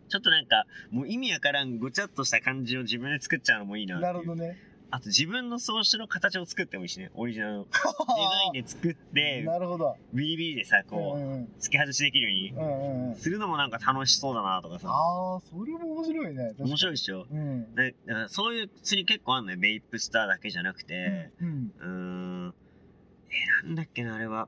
[0.10, 4.57] ちょっとなんか、もう意味わからんごちゃっとした感じを自分で作っちゃうのもいいななるほどね。
[4.91, 7.64] あと自分の装飾の形を作ってもいいしね、オリジナルの。
[7.66, 9.95] デザインで作って、なるほど。
[10.14, 11.53] ビリビリでさ、うんこう、うんうん。
[11.60, 13.16] 付け外しできるようにうんうんうん。
[13.16, 14.89] するのもなんか楽しそうだなとかさ。
[14.89, 16.53] ああ、それも面白いね。
[16.57, 16.95] 面白いい。
[16.95, 17.28] でしょ？
[17.30, 17.76] うん。
[17.76, 19.60] で、だからそういう釣り結構あんのよ。
[19.60, 21.72] ベイプスターだけじゃなくて、うん。
[21.80, 22.53] うーん、
[23.30, 24.47] え、なんだっけな、あれは。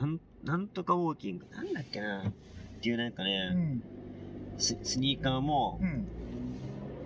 [0.00, 1.46] なん、なんとかウォーキング。
[1.52, 2.22] なんだっけな。
[2.26, 2.32] っ
[2.80, 3.82] ていうなんかうね、ん。
[4.58, 6.06] ススニーカーもう、ん。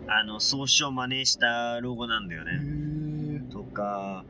[0.08, 2.60] あの、装飾を真似したロゴなんだよへね。
[3.48, 3.52] え。
[3.52, 4.24] とか、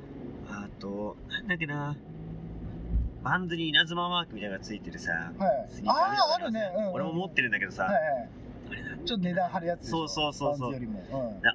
[0.49, 1.97] あと、なんだっけな。
[3.23, 5.67] バンズに稲妻マークみたいなのがついてるさ、はい。
[5.71, 6.73] スニーカーあーあるね。
[6.77, 6.93] うんうん。
[6.95, 8.29] 俺も持ってるんだけどさ、はいはい。
[9.05, 10.75] ちょっと値段張るやつそうそうそうそう。
[10.75, 10.97] うん。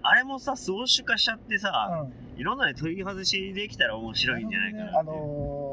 [0.01, 2.39] あれもさ、装飾化しちゃってさ、うん。
[2.39, 4.99] いろんなの取り外しできたら面白いんじゃないかなっていう。
[4.99, 5.66] あのー、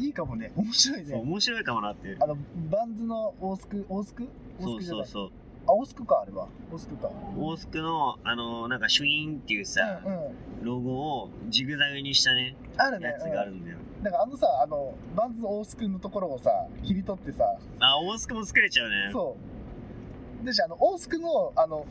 [0.00, 0.50] いいかもね。
[0.56, 2.18] 面白いそうね面白いかもなっていう。
[2.20, 2.36] あの
[2.70, 4.28] バンズの大スク大スク
[4.58, 5.30] 大そうそうそう。
[5.66, 6.48] あ大スクかあれは。
[6.72, 7.10] 大スクか。
[7.36, 10.16] オースクの、あのなんかシュイーンっていうさ、うんう
[10.62, 10.64] ん。
[10.64, 10.90] ロゴ
[11.24, 13.08] をジグザグにしたね、あるね。
[13.08, 13.76] やつがあるんだよ。
[13.98, 16.50] うん、だからあのさあのバンズ大スクのところをさ
[16.82, 17.44] 切り取ってさ。
[17.80, 19.10] あ、オースクも作れちゃうね。
[19.12, 19.36] そ
[20.42, 20.46] う。
[20.46, 21.86] でしあの大スクのあの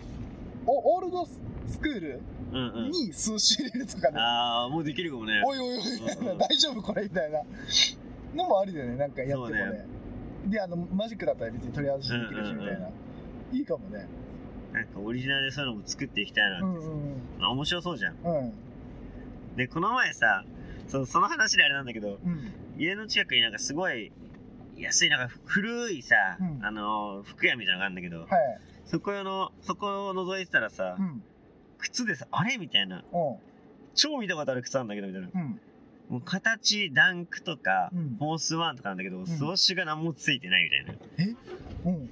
[0.65, 2.21] オオールドスクール。
[2.51, 5.41] に数種入れるとかね、あー、もうできるかもね。
[5.45, 6.37] おいおいおいみたいなうん。
[6.37, 7.39] 大丈夫これみたいな。
[8.35, 9.85] のもありだよねなんかやってもね。
[10.45, 12.89] であのマジックだったら別に取り外しできるしみたいな、
[13.51, 14.07] いいかもね。
[14.71, 16.81] なんかオリジナルでそういうのも作っていきたいなって。
[16.81, 17.03] さ、うん
[17.37, 17.45] うん。
[17.45, 18.15] あ面白そうじゃん。
[18.23, 18.37] うん。
[18.37, 18.53] うん
[19.55, 20.45] で、この前さ、
[20.87, 22.53] そその話であれなんだけど、うん。
[22.77, 24.11] 家の近くになんかすごい
[24.77, 26.65] 安い、なんか古いさ、うん。
[26.65, 28.27] あの、服屋みたいなのがあるんだけど、はい。
[28.85, 31.23] そこの、そこを覗いてたらさ、うん
[31.79, 32.57] 靴でさ、あれ？
[32.57, 32.97] みたいな。
[32.97, 33.03] うん。
[33.95, 35.29] 超見たことある靴あるんだけど、みたいな。
[35.33, 35.59] うん。
[36.09, 38.15] もう形、ダンクとか、うん。
[38.17, 41.35] フォースワンとかなんだけど、装飾が何もついてないみたい
[41.85, 41.91] な。
[41.91, 42.09] うん。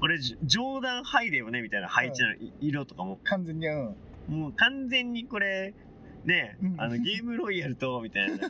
[0.00, 3.18] これ、ジョーダンハイだよねみたいな配置なの、い色とかも。
[3.24, 3.96] 完全にうん。
[4.28, 5.74] もう完全にこれ、
[6.24, 6.80] ね、うん。
[6.80, 8.36] あの、ゲームロイヤルと、みたいな。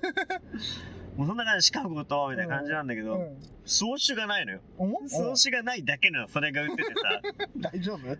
[1.17, 3.37] もうそんな感じ、シカゴと、みたいな感じなんだけど、うん。
[3.65, 4.61] 装飾がないのよ。
[4.79, 5.05] う？
[5.05, 5.09] ん。
[5.09, 7.21] 装飾がないだけのそれが売っててさ、
[7.73, 8.17] 大丈夫？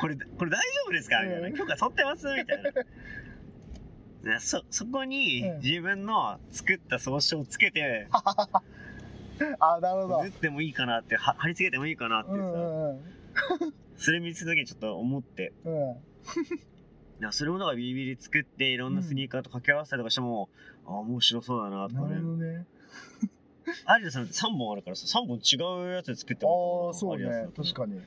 [0.00, 1.22] これ、これ大丈夫ですか？
[1.22, 1.46] みたいな。
[1.48, 1.54] うん。
[1.54, 2.26] 許可取ってます？
[2.26, 2.70] みたいな。
[4.34, 5.60] で そ、そこにうん。
[5.60, 8.06] 自分の作った装飾をつけて、
[9.58, 10.20] あなるほど。
[10.22, 13.00] 打ってもいいかなって、は貼り付けてもいいかなってうさ、んうんうん。
[13.96, 15.96] それ見つけた時にちょっと思って、うん。
[17.32, 20.48] それもだからビリビリ作っていろんなスニーカーと掛け合わせたりとかしても、
[20.86, 22.08] あ面白そうだなとかね。
[22.08, 22.28] なるほ。
[22.28, 22.66] どね。
[23.84, 27.48] アディダスなんて3本あるからさ、3本違うやつで作ってもああそうね。
[27.56, 28.00] 確かに。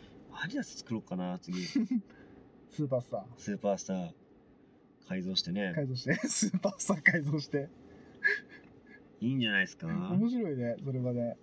[0.44, 1.62] にアディダス作ろうかな、次。
[1.64, 4.12] スーパースタスーパースター。
[5.08, 5.74] 改造してーね。
[5.76, 6.14] 改造して。
[6.28, 7.70] スーパースター改造して。
[9.22, 9.88] いいんじゃないですか。
[9.88, 11.38] 面白いねそれはね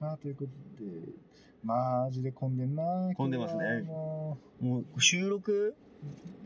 [0.00, 0.46] あーというこ
[0.78, 1.26] とで。
[1.62, 3.82] マジで混んでんな混んでますね。
[3.82, 4.38] も。
[4.60, 5.74] もう収録？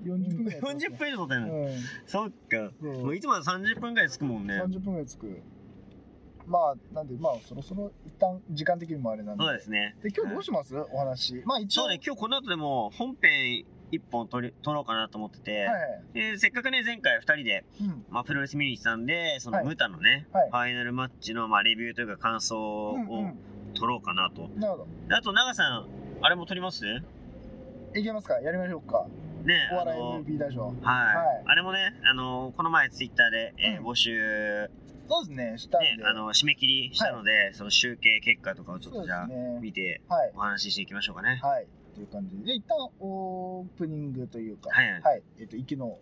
[0.05, 1.71] う40分ぐらい40分以上撮ってんの、うん。
[2.07, 2.73] そっか。
[2.81, 4.55] もういつもは30分ぐらいつくもんね。
[4.63, 5.43] 30分ぐらいつく
[6.51, 9.45] まあなんでまあそろそろ一旦時間的にもあれなんで。
[9.45, 9.95] そうですね。
[10.03, 11.43] で今日どうします、お話。
[11.47, 11.83] まあ一応。
[11.83, 18.05] そうね、今日この後でも本編1本撮り撮ろうかなと思ってて、はいでせっかくね、前回2人で、うん。
[18.11, 19.65] まあ、プロレス見に行ってたんで、そはい。
[19.65, 20.51] のムタのね、はい。
[20.51, 23.39] ファイナルマッチの、まあ、レビューというか感想をうんうん。
[23.75, 24.49] 撮ろうかなと。
[24.57, 25.87] なるほであと、長さん、
[26.23, 26.85] あれも撮ります？
[26.85, 27.03] ね、
[27.95, 28.41] どいけますか？
[28.41, 28.99] やりましょうか。
[28.99, 29.05] お
[29.73, 31.43] あ笑いの MVP 大賞はい、はい。
[31.47, 33.87] あれもね、あのこの前ツイッターで、えーうん。
[33.87, 34.71] 募集、
[35.11, 39.59] そうですねしたんで、ね、あの締め切りしたので、その集計結果とかをちょっとじゃあ、ね。
[39.61, 40.33] 見てはい。
[40.35, 41.41] お話ししていきましょうかね。
[41.43, 41.67] はい。
[41.95, 42.45] という感じで。
[42.45, 45.23] で一旦オープニングというかはいはい。
[45.41, 45.99] えっ、と行きの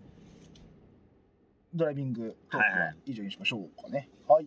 [1.75, 2.97] ドライビングトークはいははい。
[3.07, 4.11] 以上にしましょうかね。
[4.29, 4.47] はい